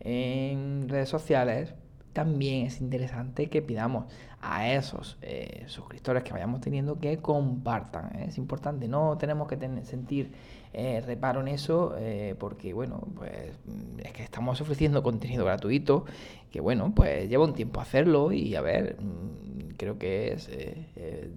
en 0.00 0.88
redes 0.90 1.08
sociales, 1.08 1.74
también 2.14 2.66
es 2.66 2.80
interesante 2.80 3.48
que 3.48 3.60
pidamos 3.60 4.06
a 4.40 4.72
esos 4.72 5.18
eh, 5.20 5.64
suscriptores 5.66 6.22
que 6.22 6.32
vayamos 6.32 6.60
teniendo 6.60 6.98
que 6.98 7.18
compartan. 7.18 8.16
¿eh? 8.16 8.26
Es 8.28 8.38
importante, 8.38 8.88
no 8.88 9.18
tenemos 9.18 9.48
que 9.48 9.58
sentir 9.84 10.32
eh, 10.72 11.02
reparo 11.04 11.40
en 11.40 11.48
eso 11.48 11.94
eh, 11.98 12.36
porque, 12.38 12.72
bueno, 12.72 13.00
pues 13.16 13.58
es 13.98 14.12
que 14.12 14.22
estamos 14.22 14.60
ofreciendo 14.60 15.02
contenido 15.02 15.44
gratuito 15.44 16.04
que, 16.50 16.60
bueno, 16.60 16.92
pues 16.94 17.28
lleva 17.28 17.44
un 17.44 17.54
tiempo 17.54 17.80
hacerlo 17.80 18.32
y 18.32 18.54
a 18.54 18.60
ver, 18.60 18.96
mm, 19.00 19.74
creo 19.76 19.98
que 19.98 20.32
es 20.32 20.46
de, 20.46 21.30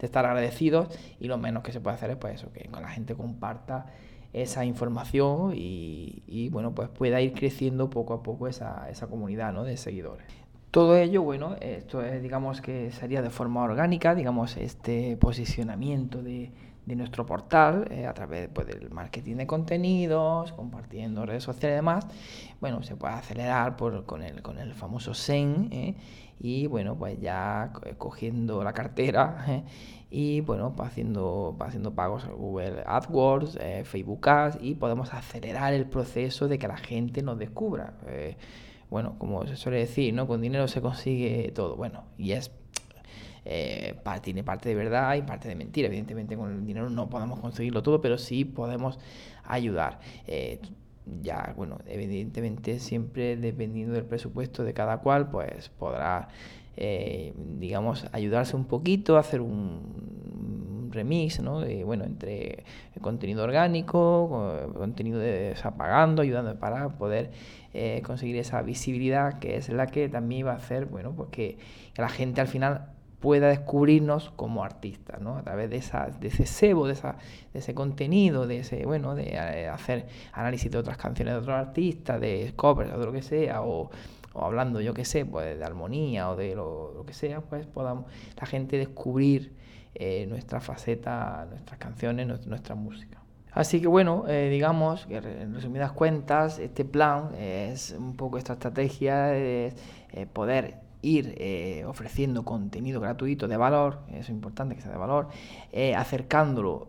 estar 0.00 0.26
agradecidos 0.26 0.88
y 1.18 1.26
lo 1.26 1.38
menos 1.38 1.64
que 1.64 1.72
se 1.72 1.80
puede 1.80 1.96
hacer 1.96 2.10
es 2.10 2.16
pues 2.16 2.36
eso, 2.36 2.52
que 2.52 2.68
con 2.68 2.82
la 2.82 2.88
gente 2.88 3.14
comparta 3.14 3.86
esa 4.36 4.66
información 4.66 5.52
y, 5.54 6.50
bueno, 6.52 6.74
pues 6.74 6.90
pueda 6.90 7.22
ir 7.22 7.32
creciendo 7.32 7.88
poco 7.88 8.12
a 8.12 8.22
poco 8.22 8.48
esa, 8.48 8.88
esa 8.90 9.06
comunidad 9.06 9.52
¿no? 9.54 9.64
de 9.64 9.78
seguidores. 9.78 10.26
Todo 10.70 10.94
ello, 10.98 11.22
bueno, 11.22 11.56
esto 11.60 12.02
es, 12.02 12.22
digamos 12.22 12.60
que 12.60 12.92
sería 12.92 13.22
de 13.22 13.30
forma 13.30 13.62
orgánica, 13.62 14.14
digamos, 14.14 14.58
este 14.58 15.16
posicionamiento 15.16 16.22
de, 16.22 16.52
nuestro 16.84 17.24
portal 17.24 17.88
eh, 17.90 18.06
a 18.06 18.12
través 18.12 18.48
pues, 18.50 18.66
del 18.66 18.90
marketing 18.90 19.36
de 19.36 19.46
contenidos, 19.46 20.52
compartiendo 20.52 21.24
redes 21.24 21.42
sociales 21.42 21.74
y 21.74 21.76
demás. 21.76 22.06
Bueno, 22.60 22.82
se 22.82 22.94
puede 22.94 23.14
acelerar 23.14 23.76
por, 23.76 24.04
con, 24.04 24.22
el, 24.22 24.42
con 24.42 24.58
el 24.58 24.74
famoso 24.74 25.14
SEN 25.14 25.70
¿eh? 25.72 25.94
Y 26.38 26.66
bueno, 26.66 26.96
pues 26.96 27.20
ya 27.20 27.72
cogiendo 27.98 28.62
la 28.62 28.72
cartera 28.72 29.44
¿eh? 29.48 29.62
y 30.10 30.40
bueno, 30.40 30.74
va 30.74 30.86
haciendo, 30.86 31.56
haciendo 31.60 31.94
pagos 31.94 32.24
a 32.24 32.28
Google 32.28 32.82
AdWords, 32.86 33.58
Facebook 33.84 34.28
Ads 34.28 34.58
y 34.60 34.74
podemos 34.74 35.12
acelerar 35.14 35.74
el 35.74 35.86
proceso 35.86 36.48
de 36.48 36.58
que 36.58 36.68
la 36.68 36.76
gente 36.76 37.22
nos 37.22 37.38
descubra 37.38 37.94
bueno, 38.90 39.16
como 39.18 39.46
se 39.46 39.56
suele 39.56 39.78
decir, 39.78 40.14
¿no? 40.14 40.26
Con 40.26 40.40
dinero 40.40 40.68
se 40.68 40.80
consigue 40.80 41.50
todo. 41.54 41.76
Bueno, 41.76 42.04
y 42.18 42.32
es 42.32 42.50
eh, 43.44 43.94
tiene 44.22 44.42
parte 44.42 44.68
de 44.68 44.74
verdad 44.74 45.14
y 45.14 45.22
parte 45.22 45.48
de 45.48 45.54
mentira. 45.54 45.88
Evidentemente 45.88 46.36
con 46.36 46.52
el 46.52 46.66
dinero 46.66 46.90
no 46.90 47.08
podemos 47.08 47.40
conseguirlo 47.40 47.82
todo, 47.82 48.00
pero 48.00 48.18
sí 48.18 48.44
podemos 48.44 48.98
ayudar. 49.44 50.00
Ya, 51.06 51.54
bueno, 51.56 51.78
evidentemente 51.86 52.80
siempre 52.80 53.36
dependiendo 53.36 53.94
del 53.94 54.04
presupuesto 54.04 54.64
de 54.64 54.74
cada 54.74 54.98
cual, 54.98 55.30
pues 55.30 55.68
podrá, 55.68 56.28
eh, 56.76 57.32
digamos, 57.36 58.06
ayudarse 58.12 58.56
un 58.56 58.64
poquito, 58.64 59.16
hacer 59.16 59.40
un 59.40 60.90
remix, 60.90 61.40
¿no? 61.40 61.62
bueno, 61.84 62.04
entre 62.04 62.64
contenido 63.00 63.44
orgánico, 63.44 64.72
contenido 64.74 65.20
de, 65.20 65.54
ayudando 66.22 66.58
para 66.58 66.88
poder 66.88 67.30
eh, 67.72 68.02
conseguir 68.04 68.36
esa 68.36 68.62
visibilidad 68.62 69.38
que 69.38 69.56
es 69.56 69.68
la 69.68 69.86
que 69.86 70.08
también 70.08 70.46
va 70.46 70.52
a 70.52 70.56
hacer, 70.56 70.86
bueno, 70.86 71.12
pues 71.14 71.28
que, 71.30 71.58
la 71.96 72.08
gente 72.08 72.40
al 72.40 72.48
final 72.48 72.95
pueda 73.26 73.48
descubrirnos 73.48 74.30
como 74.36 74.62
artistas, 74.62 75.20
¿no? 75.20 75.36
A 75.36 75.42
través 75.42 75.68
de, 75.68 75.78
esa, 75.78 76.06
de 76.20 76.28
ese 76.28 76.46
cebo, 76.46 76.86
de, 76.86 76.92
esa, 76.92 77.16
de 77.52 77.58
ese 77.58 77.74
contenido, 77.74 78.46
de 78.46 78.60
ese, 78.60 78.86
bueno, 78.86 79.16
de 79.16 79.30
eh, 79.30 79.68
hacer 79.68 80.06
análisis 80.32 80.70
de 80.70 80.78
otras 80.78 80.96
canciones 80.96 81.34
de 81.34 81.40
otros 81.40 81.56
artistas, 81.56 82.20
de 82.20 82.52
covers 82.54 82.96
de 82.96 83.04
lo 83.04 83.10
que 83.10 83.22
sea, 83.22 83.62
o, 83.62 83.90
hablando, 84.32 84.80
yo 84.80 84.94
qué 84.94 85.04
sé, 85.04 85.26
pues 85.26 85.58
de 85.58 85.64
armonía 85.64 86.30
o 86.30 86.36
de 86.36 86.54
lo, 86.54 87.02
que 87.04 87.14
sea, 87.14 87.40
pues 87.40 87.66
podamos 87.66 88.04
la 88.40 88.46
gente 88.46 88.78
descubrir 88.78 89.56
eh, 89.96 90.24
nuestra 90.28 90.60
faceta, 90.60 91.48
nuestras 91.50 91.80
canciones, 91.80 92.46
nuestra 92.46 92.76
música. 92.76 93.20
Así 93.50 93.80
que 93.80 93.88
bueno, 93.88 94.22
eh, 94.28 94.50
digamos 94.50 95.06
que 95.06 95.16
en 95.16 95.52
resumidas 95.52 95.90
cuentas, 95.90 96.60
este 96.60 96.84
plan 96.84 97.34
es 97.34 97.90
un 97.98 98.14
poco 98.14 98.38
esta 98.38 98.52
estrategia 98.52 99.24
de 99.24 99.72
eh, 100.12 100.26
poder 100.32 100.85
ir 101.06 101.34
eh, 101.38 101.84
ofreciendo 101.86 102.44
contenido 102.44 103.00
gratuito 103.00 103.48
de 103.48 103.56
valor, 103.56 104.00
es 104.12 104.28
importante 104.28 104.74
que 104.74 104.82
sea 104.82 104.92
de 104.92 104.98
valor, 104.98 105.28
acercándolo 105.96 106.88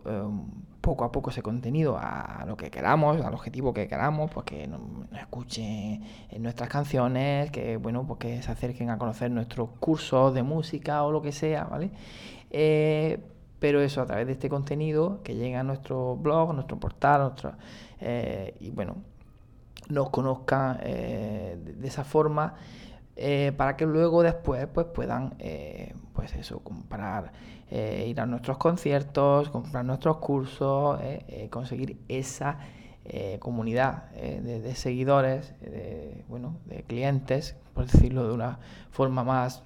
poco 0.80 1.04
a 1.04 1.12
poco 1.12 1.30
ese 1.30 1.42
contenido 1.42 1.98
a 1.98 2.44
lo 2.46 2.56
que 2.56 2.70
queramos, 2.70 3.20
al 3.20 3.34
objetivo 3.34 3.74
que 3.74 3.86
queramos, 3.88 4.30
pues 4.30 4.46
que 4.46 4.66
nos, 4.66 4.80
escuchen 5.18 6.02
nuestras 6.38 6.68
canciones, 6.68 7.50
que 7.50 7.76
bueno, 7.76 8.06
pues 8.06 8.18
que 8.18 8.42
se 8.42 8.50
acerquen 8.50 8.90
a 8.90 8.98
conocer 8.98 9.30
nuestros 9.30 9.70
cursos 9.80 10.34
de 10.34 10.42
música 10.42 11.02
o 11.02 11.12
lo 11.12 11.20
que 11.20 11.32
sea, 11.32 11.64
¿vale? 11.64 11.90
pero 13.58 13.80
eso 13.80 14.00
a 14.00 14.06
través 14.06 14.26
de 14.26 14.32
este 14.32 14.48
contenido 14.48 15.20
que 15.22 15.34
llega 15.34 15.60
a 15.60 15.62
nuestro 15.62 16.16
blog, 16.16 16.50
a 16.50 16.52
nuestro 16.52 16.78
portal, 16.78 17.22
nuestro, 17.22 17.54
eh, 18.00 18.54
y 18.60 18.70
bueno, 18.70 18.96
nos 19.88 20.10
conozcan 20.10 20.78
eh, 20.82 21.58
de, 21.78 21.88
esa 21.88 22.04
forma 22.04 22.54
eh, 23.18 23.52
para 23.56 23.76
que 23.76 23.86
luego 23.86 24.22
después 24.22 24.66
pues 24.72 24.86
puedan 24.86 25.34
pues 26.12 26.34
eso 26.36 26.60
comprar 26.60 27.32
ir 27.70 28.20
a 28.20 28.26
nuestros 28.26 28.56
conciertos 28.56 29.50
comprar 29.50 29.84
nuestros 29.84 30.18
cursos 30.18 30.98
conseguir 31.50 31.98
esa 32.08 32.58
comunidad 33.38 34.10
de, 34.12 34.74
seguidores 34.74 35.54
de, 35.60 36.24
bueno 36.28 36.56
de 36.66 36.82
clientes 36.82 37.56
por 37.74 37.86
decirlo 37.86 38.26
de 38.26 38.34
una 38.34 38.58
forma 38.90 39.24
más 39.24 39.62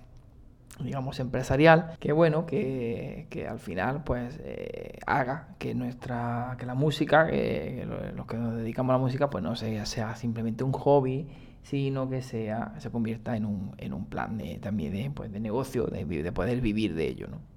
digamos, 0.80 1.20
empresarial, 1.20 1.96
que 2.00 2.12
bueno, 2.12 2.46
que, 2.46 3.26
que 3.30 3.46
al 3.46 3.58
final 3.58 4.02
pues 4.04 4.40
eh, 4.42 4.98
haga 5.06 5.48
que 5.58 5.74
nuestra, 5.74 6.56
que 6.58 6.66
la 6.66 6.74
música, 6.74 7.26
que, 7.26 7.86
los 8.14 8.26
que 8.26 8.36
nos 8.36 8.56
dedicamos 8.56 8.90
a 8.90 8.94
la 8.94 8.98
música, 8.98 9.30
pues 9.30 9.44
no 9.44 9.56
sea, 9.56 9.86
sea 9.86 10.14
simplemente 10.16 10.64
un 10.64 10.72
hobby, 10.72 11.28
sino 11.62 12.08
que 12.08 12.22
sea, 12.22 12.74
se 12.78 12.90
convierta 12.90 13.36
en 13.36 13.46
un, 13.46 13.72
en 13.78 13.92
un 13.92 14.06
plan 14.06 14.36
de, 14.38 14.58
también 14.58 14.92
de, 14.92 15.10
pues, 15.10 15.32
de 15.32 15.40
negocio, 15.40 15.86
de, 15.86 16.04
de 16.04 16.32
poder 16.32 16.60
vivir 16.60 16.94
de 16.94 17.08
ello, 17.08 17.28
¿no? 17.28 17.52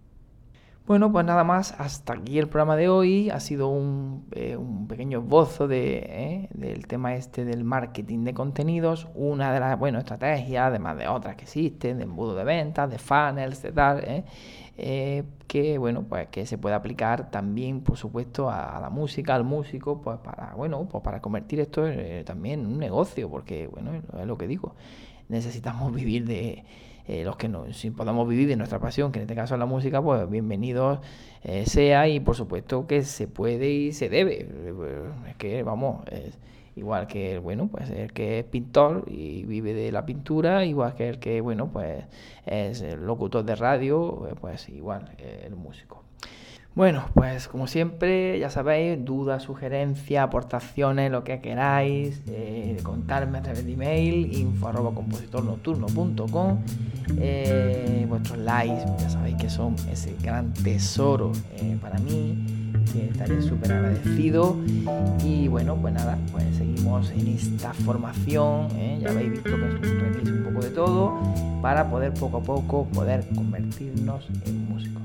Bueno, 0.87 1.11
pues 1.11 1.25
nada 1.25 1.43
más, 1.43 1.73
hasta 1.79 2.13
aquí 2.13 2.37
el 2.37 2.47
programa 2.47 2.75
de 2.75 2.89
hoy. 2.89 3.31
Ha 3.31 3.39
sido 3.39 3.69
un, 3.69 4.27
eh, 4.33 4.55
pequeño 4.87 5.17
esbozo 5.21 5.67
de, 5.67 5.97
eh, 5.97 6.49
del 6.53 6.85
tema 6.85 7.15
este 7.15 7.43
del 7.43 7.63
marketing 7.63 8.23
de 8.23 8.35
contenidos, 8.35 9.07
una 9.15 9.51
de 9.51 9.59
las 9.59 9.79
bueno, 9.79 9.97
estrategias, 9.97 10.67
además 10.67 10.97
de 10.97 11.07
otras 11.07 11.37
que 11.37 11.45
existen, 11.45 11.97
de 11.97 12.03
embudo 12.03 12.35
de 12.35 12.43
ventas, 12.43 12.87
de 12.87 12.99
funnels, 12.99 13.63
de 13.63 13.71
tal, 13.71 14.03
eh, 14.03 14.25
que 14.75 15.77
bueno, 15.77 16.03
pues 16.03 16.27
que 16.27 16.45
se 16.45 16.57
puede 16.57 16.75
aplicar 16.75 17.31
también, 17.31 17.81
por 17.81 17.97
supuesto, 17.97 18.49
a, 18.49 18.79
la 18.81 18.89
música, 18.89 19.35
al 19.35 19.43
músico, 19.43 20.01
pues 20.01 20.19
para, 20.19 20.53
bueno, 20.55 20.87
pues 20.89 21.03
para 21.03 21.21
convertir 21.21 21.59
esto 21.59 21.85
también 22.25 22.61
en 22.61 22.67
un 22.67 22.79
negocio, 22.79 23.29
porque 23.29 23.67
bueno, 23.67 23.91
es 23.93 24.27
lo 24.27 24.37
que 24.37 24.47
digo, 24.47 24.75
necesitamos 25.29 25.93
vivir 25.95 26.25
de 26.25 26.63
eh, 27.07 27.23
los 27.23 27.35
que 27.35 27.47
no, 27.47 27.71
si 27.71 27.91
podamos 27.91 28.27
vivir 28.27 28.47
de 28.47 28.55
nuestra 28.55 28.79
pasión, 28.79 29.11
que 29.11 29.19
en 29.19 29.23
este 29.23 29.35
caso 29.35 29.53
es 29.53 29.59
la 29.59 29.67
música, 29.67 30.01
pues 30.01 30.27
bienvenidos 30.27 30.99
eh, 31.43 31.65
sea 31.67 32.07
y 32.07 32.19
por 32.19 32.35
supuesto 32.35 32.87
que 32.87 33.03
se 33.03 33.27
puede 33.27 33.69
y 33.69 33.91
se 33.93 34.09
debe. 34.09 34.49
Es 35.29 35.35
que, 35.35 35.61
vamos, 35.61 36.03
es 36.11 36.39
igual 36.75 37.07
que, 37.07 37.39
bueno, 37.39 37.67
pues 37.67 37.89
el 37.89 38.11
que 38.13 38.39
es 38.39 38.45
pintor 38.45 39.05
y 39.07 39.43
vive 39.45 39.73
de 39.73 39.91
la 39.91 40.05
pintura, 40.05 40.65
igual 40.65 40.95
que 40.95 41.09
el 41.09 41.19
que, 41.19 41.41
bueno, 41.41 41.69
pues 41.71 42.05
es 42.45 42.81
locutor 42.99 43.43
de 43.45 43.55
radio, 43.55 44.27
pues 44.41 44.69
igual 44.69 45.15
el 45.17 45.55
músico. 45.55 46.05
Bueno, 46.75 47.05
pues 47.13 47.47
como 47.47 47.67
siempre, 47.67 48.37
ya 48.37 48.49
sabéis, 48.49 49.05
dudas, 49.05 49.43
sugerencias, 49.43 50.21
aportaciones, 50.21 51.09
lo 51.09 51.23
que 51.23 51.39
queráis, 51.39 52.21
eh, 52.27 52.75
contarme 52.83 53.37
a 53.37 53.41
través 53.41 53.65
de 53.65 53.71
email, 53.71 54.35
info 54.35 54.67
arroba 54.67 54.93
compositornocturno.com. 54.93 56.57
Eh, 57.17 58.05
vuestros 58.09 58.39
likes, 58.39 58.83
ya 58.99 59.09
sabéis 59.09 59.37
que 59.37 59.49
son 59.49 59.77
ese 59.89 60.17
gran 60.21 60.53
tesoro 60.53 61.31
eh, 61.53 61.77
para 61.81 61.97
mí, 61.99 62.64
que 62.91 63.07
estaré 63.07 63.41
súper 63.41 63.73
agradecido. 63.73 64.57
Y 65.23 65.47
bueno, 65.47 65.75
pues 65.75 65.93
nada, 65.93 66.17
pues 66.31 66.43
seguimos 66.55 67.11
en 67.11 67.27
esta 67.27 67.73
formación, 67.73 68.69
ya 68.99 69.09
habéis 69.09 69.31
visto 69.31 69.49
que 69.49 70.21
es 70.21 70.29
un 70.29 70.43
poco 70.43 70.65
de 70.65 70.71
todo, 70.71 71.13
para 71.61 71.89
poder 71.89 72.13
poco 72.13 72.37
a 72.37 72.43
poco 72.43 72.85
poder 72.85 73.25
convertirnos 73.35 74.27
en 74.45 74.69
músicos. 74.69 75.04